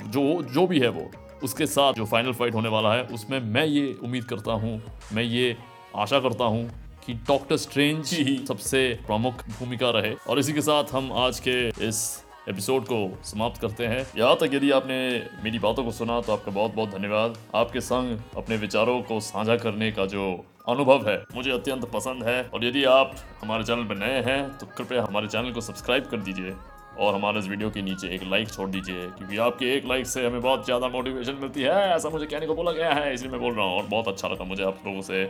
जो 0.07 0.41
जो 0.53 0.65
भी 0.67 0.79
है 0.79 0.89
वो, 0.89 1.09
उसके 1.43 1.65
साथ 1.67 1.93
जो 1.93 2.05
फाइनल 2.05 2.33
फाइट 2.33 2.53
होने 2.53 2.69
वाला 2.69 2.93
है, 2.93 3.03
उसमें 3.05 3.39
मैं 3.39 3.65
ये 3.65 3.93
उम्मीद 4.03 4.23
करता 4.23 4.51
हूँ, 4.53 4.81
मैं 5.13 5.23
ये 5.23 5.55
आशा 5.95 6.19
करता 6.19 6.43
हूँ 6.45 6.69
कि 7.05 7.13
डॉक्टर 7.27 7.57
स्ट्रेंज 7.57 8.13
ही 8.13 8.37
सबसे 8.47 8.87
प्रमुख 9.07 9.43
भूमिका 9.49 9.89
रहे। 9.89 10.13
और 10.29 10.39
इसी 10.39 10.53
के 10.53 10.61
साथ 10.61 10.93
हम 10.93 11.11
आज 11.15 11.39
के 11.39 11.57
इस 11.87 12.24
एपिसोड 12.47 12.83
को 12.83 12.97
समाप्त 13.25 13.61
करते 13.61 13.85
हैं। 13.85 14.05
यहाँ 14.17 14.35
तक 14.35 14.53
यदि 14.53 14.69
आपने 14.71 14.97
मेरी 15.43 15.59
बातों 15.59 15.83
को 15.83 15.91
सुना 15.93 16.19
तो 16.21 16.33
आपका 16.33 16.51
बहुत 16.51 16.75
बहुत 16.75 16.89
धन्यवाद। 16.91 17.37
आपके 17.55 17.81
संग 17.81 18.17
अपने 18.37 18.57
विचारों 18.57 19.01
को 19.03 19.19
साझा 19.21 19.55
करने 19.57 19.91
का 19.91 20.05
जो 20.07 20.25
अनुभव 20.67 21.09
है, 21.09 21.17
मुझे 21.35 21.51
अत्यंत 21.51 21.85
पसंद 21.91 22.23
है। 22.23 22.41
और 22.43 22.65
यदि 22.65 22.83
आप 22.91 23.15
हमारे 23.41 23.63
चैनल 23.63 23.83
पर 23.85 23.97
नए 23.97 24.21
हैं 24.23 24.57
तो 24.57 24.65
कृपया 24.67 25.03
हमारे 25.03 25.27
चैनल 25.27 25.51
को 25.51 25.61
सब्सक्राइब 25.61 26.05
कर 26.05 26.17
दीजिए 26.19 26.53
और 26.97 27.15
हमारे 27.15 27.39
इस 27.39 27.47
वीडियो 27.47 27.69
के 27.69 27.81
नीचे 27.81 28.07
एक 28.15 28.23
लाइक 28.25 28.49
छोड़ 28.49 28.69
दीजिए, 28.69 29.07
क्योंकि 29.07 29.37
आपके 29.39 29.73
एक 29.73 29.85
लाइक 29.85 30.05
से 30.07 30.25
हमें 30.25 30.41
बहुत 30.41 30.65
ज़्यादा 30.65 30.87
मोटिवेशन 30.89 31.37
मिलती 31.41 31.61
है, 31.61 31.73
ऐसा 31.95 32.09
मुझे 32.09 32.25
कहने 32.25 32.47
को 32.47 32.55
बोला 32.55 32.71
गया 32.73 32.93
है, 32.93 33.13
इसलिए 33.13 33.31
मैं 33.31 33.41
बोल 33.41 33.53
रहा 33.53 33.65
हूँ। 33.65 33.77
और 33.77 33.87
बहुत 33.87 34.07
अच्छा 34.07 34.27
लगा 34.27 34.43
मुझे 34.45 34.63
आप 34.63 34.83
लोगों 34.85 35.01
से 35.03 35.23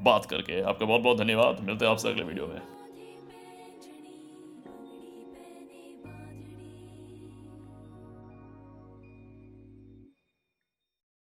बात 0.00 0.26
करके। 0.26 0.60
आपका 0.62 0.86
बहुत 0.86 1.00
बहुत 1.00 1.18
धन्यवाद। 1.18 1.60
मिलते 1.62 1.84
हैं 1.84 1.92
आपसे 1.92 2.08
अगले 2.08 2.24
वीडियो 2.24 2.46
में। 2.46 2.60